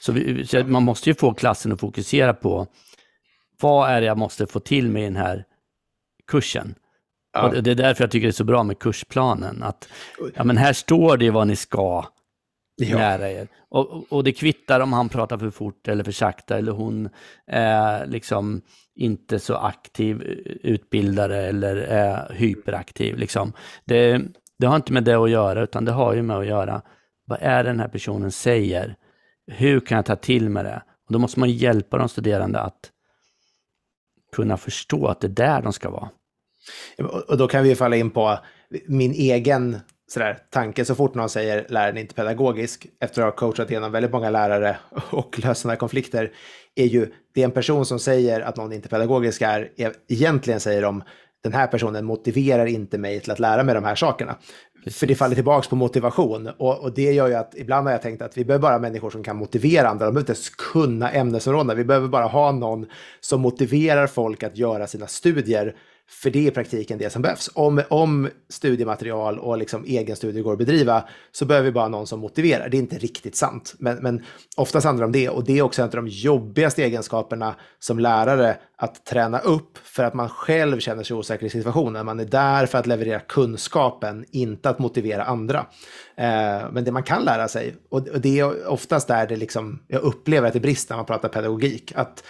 Så, 0.00 0.12
vi, 0.12 0.46
så 0.46 0.64
man 0.64 0.82
måste 0.82 1.10
ju 1.10 1.14
få 1.14 1.34
klassen 1.34 1.72
att 1.72 1.80
fokusera 1.80 2.34
på 2.34 2.66
vad 3.60 3.90
är 3.90 4.00
det 4.00 4.06
jag 4.06 4.18
måste 4.18 4.46
få 4.46 4.60
till 4.60 4.90
med 4.90 5.02
den 5.02 5.16
här 5.16 5.44
kursen? 6.26 6.74
Ja. 7.32 7.48
Och 7.48 7.62
det 7.62 7.70
är 7.70 7.74
därför 7.74 8.04
jag 8.04 8.10
tycker 8.10 8.26
det 8.26 8.30
är 8.30 8.32
så 8.32 8.44
bra 8.44 8.62
med 8.62 8.78
kursplanen. 8.78 9.62
Att 9.62 9.88
ja, 10.34 10.44
men 10.44 10.56
här 10.56 10.72
står 10.72 11.16
det 11.16 11.30
vad 11.30 11.46
ni 11.46 11.56
ska 11.56 12.04
ja. 12.76 12.98
lära 12.98 13.30
er. 13.30 13.48
Och, 13.68 14.12
och 14.12 14.24
det 14.24 14.32
kvittar 14.32 14.80
om 14.80 14.92
han 14.92 15.08
pratar 15.08 15.38
för 15.38 15.50
fort 15.50 15.88
eller 15.88 16.04
för 16.04 16.12
sakta 16.12 16.58
eller 16.58 16.72
hon 16.72 17.08
är 17.46 18.06
liksom 18.06 18.62
inte 18.94 19.38
så 19.38 19.54
aktiv 19.54 20.22
utbildare 20.62 21.46
eller 21.46 21.76
är 21.76 22.32
hyperaktiv. 22.34 23.16
Liksom. 23.16 23.52
Det, 23.84 24.22
det 24.58 24.66
har 24.66 24.76
inte 24.76 24.92
med 24.92 25.04
det 25.04 25.14
att 25.14 25.30
göra, 25.30 25.62
utan 25.62 25.84
det 25.84 25.92
har 25.92 26.14
ju 26.14 26.22
med 26.22 26.36
att 26.36 26.46
göra 26.46 26.82
vad 27.26 27.38
är 27.42 27.64
det 27.64 27.70
den 27.70 27.80
här 27.80 27.88
personen 27.88 28.30
säger? 28.30 28.96
Hur 29.46 29.80
kan 29.80 29.96
jag 29.96 30.06
ta 30.06 30.16
till 30.16 30.48
mig 30.48 30.64
det? 30.64 30.82
Och 31.06 31.12
då 31.12 31.18
måste 31.18 31.40
man 31.40 31.50
hjälpa 31.50 31.98
de 31.98 32.08
studerande 32.08 32.60
att 32.60 32.90
kunna 34.32 34.56
förstå 34.56 35.06
att 35.06 35.20
det 35.20 35.26
är 35.26 35.28
där 35.28 35.62
de 35.62 35.72
ska 35.72 35.90
vara. 35.90 36.08
Och 37.28 37.36
då 37.38 37.48
kan 37.48 37.62
vi 37.64 37.74
falla 37.74 37.96
in 37.96 38.10
på 38.10 38.38
min 38.86 39.12
egen 39.12 39.76
sådär, 40.08 40.38
tanke 40.50 40.84
så 40.84 40.94
fort 40.94 41.14
någon 41.14 41.28
säger 41.28 41.66
läraren 41.68 41.96
är 41.96 42.00
inte 42.00 42.14
pedagogisk, 42.14 42.86
efter 43.00 43.22
att 43.22 43.26
ha 43.26 43.36
coachat 43.36 43.70
igenom 43.70 43.92
väldigt 43.92 44.12
många 44.12 44.30
lärare 44.30 44.76
och 45.10 45.38
löst 45.38 45.60
sådana 45.60 45.76
konflikter, 45.76 46.32
är 46.74 46.86
ju 46.86 47.12
det 47.34 47.42
en 47.42 47.50
person 47.50 47.86
som 47.86 47.98
säger 47.98 48.40
att 48.40 48.56
någon 48.56 48.72
inte 48.72 48.86
är 48.86 48.90
pedagogisk 48.90 49.42
är 49.42 49.70
egentligen 50.08 50.60
säger 50.60 50.82
de 50.82 51.02
den 51.42 51.52
här 51.52 51.66
personen 51.66 52.04
motiverar 52.04 52.66
inte 52.66 52.98
mig 52.98 53.20
till 53.20 53.30
att 53.30 53.38
lära 53.38 53.64
mig 53.64 53.74
de 53.74 53.84
här 53.84 53.94
sakerna. 53.94 54.36
Precis. 54.84 55.00
För 55.00 55.06
det 55.06 55.14
faller 55.14 55.34
tillbaka 55.34 55.68
på 55.68 55.76
motivation. 55.76 56.50
Och, 56.58 56.78
och, 56.78 56.94
det 56.94 57.12
gör 57.12 57.28
ju 57.28 57.34
att 57.34 57.54
ibland 57.56 57.86
har 57.86 57.92
jag 57.92 58.02
tänkt 58.02 58.22
att 58.22 58.38
vi 58.38 58.44
behöver 58.44 58.62
bara 58.62 58.78
människor 58.78 59.10
som 59.10 59.22
kan 59.22 59.36
motivera 59.36 59.88
andra. 59.88 60.04
De 60.04 60.14
behöver 60.14 60.20
inte 60.20 60.32
ens 60.32 60.50
kunna 60.50 61.10
ämnesområdena. 61.10 61.74
Vi 61.74 61.84
behöver 61.84 62.08
bara 62.08 62.26
ha 62.26 62.52
någon 62.52 62.86
som 63.20 63.40
motiverar 63.40 64.06
folk 64.06 64.42
att 64.42 64.56
göra 64.56 64.86
sina 64.86 65.06
studier 65.06 65.76
för 66.10 66.30
det 66.30 66.38
är 66.38 66.48
i 66.48 66.50
praktiken 66.50 66.98
det 66.98 67.10
som 67.10 67.22
behövs. 67.22 67.50
Om, 67.54 67.82
om 67.88 68.28
studiematerial 68.48 69.38
och 69.38 69.58
liksom 69.58 69.84
egen 69.84 70.16
studie 70.16 70.40
går 70.40 70.52
att 70.52 70.58
bedriva 70.58 71.04
så 71.32 71.44
behöver 71.44 71.64
vi 71.64 71.72
bara 71.72 71.88
någon 71.88 72.06
som 72.06 72.20
motiverar. 72.20 72.68
Det 72.68 72.76
är 72.76 72.78
inte 72.78 72.98
riktigt 72.98 73.36
sant, 73.36 73.74
men, 73.78 73.96
men 73.96 74.24
oftast 74.56 74.86
handlar 74.86 75.02
det 75.02 75.06
om 75.06 75.12
det. 75.12 75.28
Och 75.28 75.44
det 75.44 75.58
är 75.58 75.62
också 75.62 75.82
en 75.82 75.88
av 75.88 75.94
de 75.94 76.08
jobbigaste 76.08 76.84
egenskaperna 76.84 77.54
som 77.78 77.98
lärare 77.98 78.56
att 78.76 79.04
träna 79.04 79.38
upp 79.38 79.78
för 79.78 80.04
att 80.04 80.14
man 80.14 80.28
själv 80.28 80.80
känner 80.80 81.02
sig 81.02 81.16
osäker 81.16 81.46
i 81.46 81.50
situationen. 81.50 82.06
Man 82.06 82.20
är 82.20 82.24
där 82.24 82.66
för 82.66 82.78
att 82.78 82.86
leverera 82.86 83.20
kunskapen, 83.20 84.24
inte 84.30 84.70
att 84.70 84.78
motivera 84.78 85.24
andra. 85.24 85.66
Eh, 86.16 86.70
men 86.72 86.84
det 86.84 86.92
man 86.92 87.02
kan 87.02 87.24
lära 87.24 87.48
sig, 87.48 87.76
och 87.88 88.02
det 88.02 88.38
är 88.38 88.68
oftast 88.68 89.08
där 89.08 89.26
det 89.26 89.36
liksom, 89.36 89.82
jag 89.88 90.02
upplever 90.02 90.48
att 90.48 90.54
det 90.54 90.60
brister 90.60 90.94
när 90.94 90.96
man 90.96 91.06
pratar 91.06 91.28
pedagogik, 91.28 91.92
att 91.94 92.24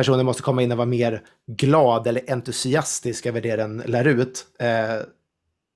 personen 0.00 0.26
måste 0.26 0.42
komma 0.42 0.62
in 0.62 0.72
och 0.72 0.78
vara 0.78 0.86
mer 0.86 1.22
glad 1.46 2.06
eller 2.06 2.32
entusiastisk 2.32 3.26
över 3.26 3.40
det 3.40 3.56
den 3.56 3.82
lär 3.86 4.04
ut 4.04 4.46
eh, 4.58 4.96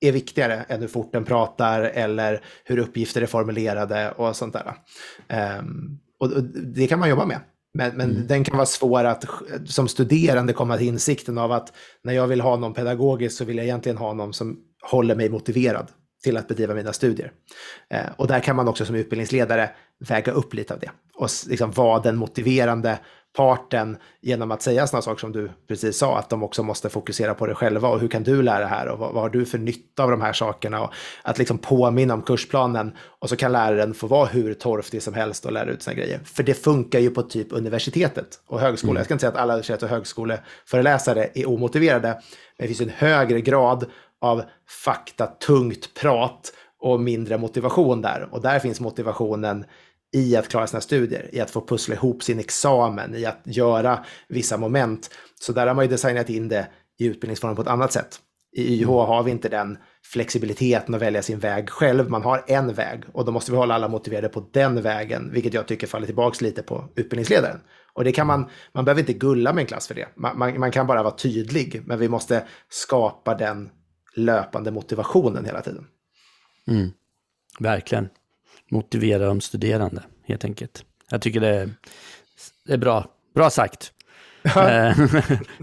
är 0.01 0.11
viktigare 0.11 0.53
än 0.53 0.81
hur 0.81 0.87
fort 0.87 1.13
den 1.13 1.25
pratar 1.25 1.81
eller 1.81 2.41
hur 2.63 2.77
uppgifter 2.77 3.21
är 3.21 3.25
formulerade 3.25 4.11
och 4.11 4.35
sånt 4.35 4.53
där. 4.53 4.73
Um, 5.59 5.99
och, 6.19 6.31
och, 6.31 6.43
det 6.43 6.87
kan 6.87 6.99
man 6.99 7.09
jobba 7.09 7.25
med. 7.25 7.39
Men, 7.73 7.97
men 7.97 8.11
mm. 8.11 8.27
den 8.27 8.43
kan 8.43 8.57
vara 8.57 8.65
svår 8.65 9.03
att 9.03 9.25
som 9.65 9.87
studerande 9.87 10.53
komma 10.53 10.77
till 10.77 10.87
insikten 10.87 11.37
av 11.37 11.51
att 11.51 11.73
när 12.03 12.13
jag 12.13 12.27
vill 12.27 12.41
ha 12.41 12.55
någon 12.55 12.73
pedagogisk 12.73 13.37
så 13.37 13.45
vill 13.45 13.57
jag 13.57 13.65
egentligen 13.65 13.97
ha 13.97 14.13
någon 14.13 14.33
som 14.33 14.57
håller 14.91 15.15
mig 15.15 15.29
motiverad 15.29 15.87
till 16.23 16.37
att 16.37 16.47
bedriva 16.47 16.73
mina 16.73 16.93
studier. 16.93 17.31
Eh, 17.89 18.05
och 18.17 18.27
där 18.27 18.39
kan 18.39 18.55
man 18.55 18.67
också 18.67 18.85
som 18.85 18.95
utbildningsledare 18.95 19.69
väga 20.07 20.31
upp 20.31 20.53
lite 20.53 20.73
av 20.73 20.79
det 20.79 20.91
och 21.15 21.29
liksom 21.47 21.71
vara 21.71 21.99
den 21.99 22.15
motiverande 22.15 22.99
parten 23.35 23.97
genom 24.21 24.51
att 24.51 24.61
säga 24.61 24.87
sådana 24.87 25.01
saker 25.01 25.19
som 25.19 25.31
du 25.31 25.51
precis 25.67 25.97
sa, 25.97 26.17
att 26.17 26.29
de 26.29 26.43
också 26.43 26.63
måste 26.63 26.89
fokusera 26.89 27.33
på 27.33 27.45
det 27.47 27.55
själva 27.55 27.89
och 27.89 27.99
hur 27.99 28.07
kan 28.07 28.23
du 28.23 28.41
lära 28.41 28.65
här 28.65 28.87
och 28.87 28.99
vad, 28.99 29.13
vad 29.13 29.23
har 29.23 29.29
du 29.29 29.45
för 29.45 29.57
nytta 29.57 30.03
av 30.03 30.11
de 30.11 30.21
här 30.21 30.33
sakerna 30.33 30.81
och 30.81 30.93
att 31.23 31.37
liksom 31.37 31.57
påminna 31.57 32.13
om 32.13 32.21
kursplanen 32.21 32.91
och 33.19 33.29
så 33.29 33.35
kan 33.35 33.51
läraren 33.51 33.93
få 33.93 34.07
vara 34.07 34.25
hur 34.25 34.53
torftig 34.53 35.03
som 35.03 35.13
helst 35.13 35.45
och 35.45 35.51
lära 35.51 35.69
ut 35.69 35.83
sina 35.83 35.93
grejer. 35.93 36.19
För 36.25 36.43
det 36.43 36.53
funkar 36.53 36.99
ju 36.99 37.09
på 37.09 37.21
typ 37.21 37.47
universitetet 37.51 38.27
och 38.47 38.59
högskola. 38.59 38.91
Mm. 38.91 38.97
Jag 38.97 39.05
ska 39.05 39.13
inte 39.13 39.21
säga 39.21 39.31
att 39.31 39.37
alla 39.37 39.53
universitet 39.53 39.83
och 39.83 39.89
högskoleföreläsare 39.89 41.29
är 41.33 41.49
omotiverade, 41.49 42.07
men 42.07 42.21
det 42.57 42.67
finns 42.67 42.81
en 42.81 42.89
högre 42.89 43.41
grad 43.41 43.85
av 44.21 44.43
fakta, 44.85 45.27
tungt 45.27 45.93
prat 45.93 46.53
och 46.79 46.99
mindre 46.99 47.37
motivation 47.37 48.01
där. 48.01 48.27
Och 48.31 48.41
där 48.41 48.59
finns 48.59 48.79
motivationen 48.79 49.65
i 50.15 50.35
att 50.35 50.47
klara 50.47 50.67
sina 50.67 50.81
studier, 50.81 51.29
i 51.31 51.39
att 51.39 51.51
få 51.51 51.65
pussla 51.65 51.95
ihop 51.95 52.23
sin 52.23 52.39
examen, 52.39 53.15
i 53.15 53.25
att 53.25 53.41
göra 53.43 54.05
vissa 54.27 54.57
moment. 54.57 55.09
Så 55.39 55.53
där 55.53 55.67
har 55.67 55.73
man 55.73 55.85
ju 55.85 55.89
designat 55.89 56.29
in 56.29 56.47
det 56.47 56.67
i 56.99 57.05
utbildningsformen 57.05 57.55
på 57.55 57.61
ett 57.61 57.67
annat 57.67 57.93
sätt. 57.93 58.19
I 58.51 58.73
YH 58.73 58.83
mm. 58.83 58.95
har 58.95 59.23
vi 59.23 59.31
inte 59.31 59.49
den 59.49 59.77
flexibiliteten 60.03 60.95
att 60.95 61.01
välja 61.01 61.21
sin 61.21 61.39
väg 61.39 61.69
själv. 61.69 62.09
Man 62.09 62.23
har 62.23 62.43
en 62.47 62.73
väg 62.73 63.03
och 63.13 63.25
då 63.25 63.31
måste 63.31 63.51
vi 63.51 63.57
hålla 63.57 63.75
alla 63.75 63.87
motiverade 63.87 64.29
på 64.29 64.49
den 64.53 64.81
vägen, 64.81 65.31
vilket 65.33 65.53
jag 65.53 65.67
tycker 65.67 65.87
faller 65.87 66.05
tillbaka 66.05 66.45
lite 66.45 66.63
på 66.63 66.89
utbildningsledaren. 66.95 67.59
Och 67.93 68.03
det 68.03 68.11
kan 68.11 68.27
man, 68.27 68.49
man 68.73 68.85
behöver 68.85 69.01
inte 69.01 69.13
gulla 69.13 69.53
med 69.53 69.61
en 69.61 69.67
klass 69.67 69.87
för 69.87 69.95
det. 69.95 70.07
Man, 70.15 70.37
man, 70.37 70.59
man 70.59 70.71
kan 70.71 70.87
bara 70.87 71.03
vara 71.03 71.15
tydlig, 71.15 71.81
men 71.85 71.99
vi 71.99 72.09
måste 72.09 72.43
skapa 72.69 73.35
den 73.35 73.69
löpande 74.15 74.71
motivationen 74.71 75.45
hela 75.45 75.61
tiden. 75.61 75.87
Mm. 76.67 76.91
Verkligen 77.59 78.09
motivera 78.71 79.25
de 79.25 79.41
studerande, 79.41 80.03
helt 80.23 80.45
enkelt. 80.45 80.85
Jag 81.09 81.21
tycker 81.21 81.39
det 81.39 81.69
är, 82.69 82.77
bra, 82.77 83.05
bra 83.35 83.49
sagt. 83.49 83.91
Eh, 84.43 84.51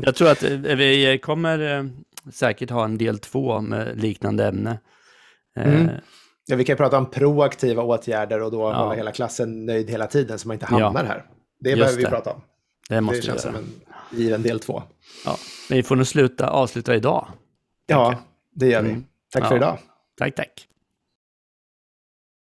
jag 0.02 0.14
tror 0.14 0.30
att 0.30 0.42
vi 0.42 1.18
kommer 1.22 1.78
eh, 1.78 1.84
säkert 2.32 2.70
ha 2.70 2.84
en 2.84 2.98
del 2.98 3.18
två 3.18 3.60
med 3.60 4.02
liknande 4.02 4.46
ämne. 4.46 4.78
Eh, 5.56 5.74
mm. 5.74 5.90
Ja, 6.46 6.56
vi 6.56 6.64
kan 6.64 6.76
prata 6.76 6.98
om 6.98 7.10
proaktiva 7.10 7.82
åtgärder 7.82 8.42
och 8.42 8.50
då 8.50 8.60
ja. 8.60 8.74
hålla 8.74 8.94
hela 8.94 9.12
klassen 9.12 9.66
nöjd 9.66 9.90
hela 9.90 10.06
tiden 10.06 10.38
så 10.38 10.48
man 10.48 10.54
inte 10.54 10.66
hamnar 10.66 11.04
ja. 11.04 11.08
här. 11.08 11.24
Det 11.60 11.70
Just 11.70 11.78
behöver 11.80 11.96
vi 11.96 12.02
det. 12.02 12.10
prata 12.10 12.30
om. 12.30 12.40
Det, 12.88 13.00
måste 13.00 13.20
det 13.20 13.26
känns 13.26 13.42
som 13.42 13.54
en 13.54 13.72
given 14.10 14.42
del 14.42 14.60
två. 14.60 14.82
Ja, 15.24 15.36
men 15.68 15.76
vi 15.76 15.82
får 15.82 15.96
nog 15.96 16.06
sluta, 16.06 16.50
avsluta 16.50 16.94
idag. 16.94 17.28
Ja, 17.86 18.18
det 18.54 18.66
gör 18.66 18.82
vi. 18.82 18.90
Mm. 18.90 19.04
Tack 19.32 19.44
ja. 19.44 19.48
för 19.48 19.56
idag. 19.56 19.78
Tack, 20.18 20.34
tack. 20.34 20.68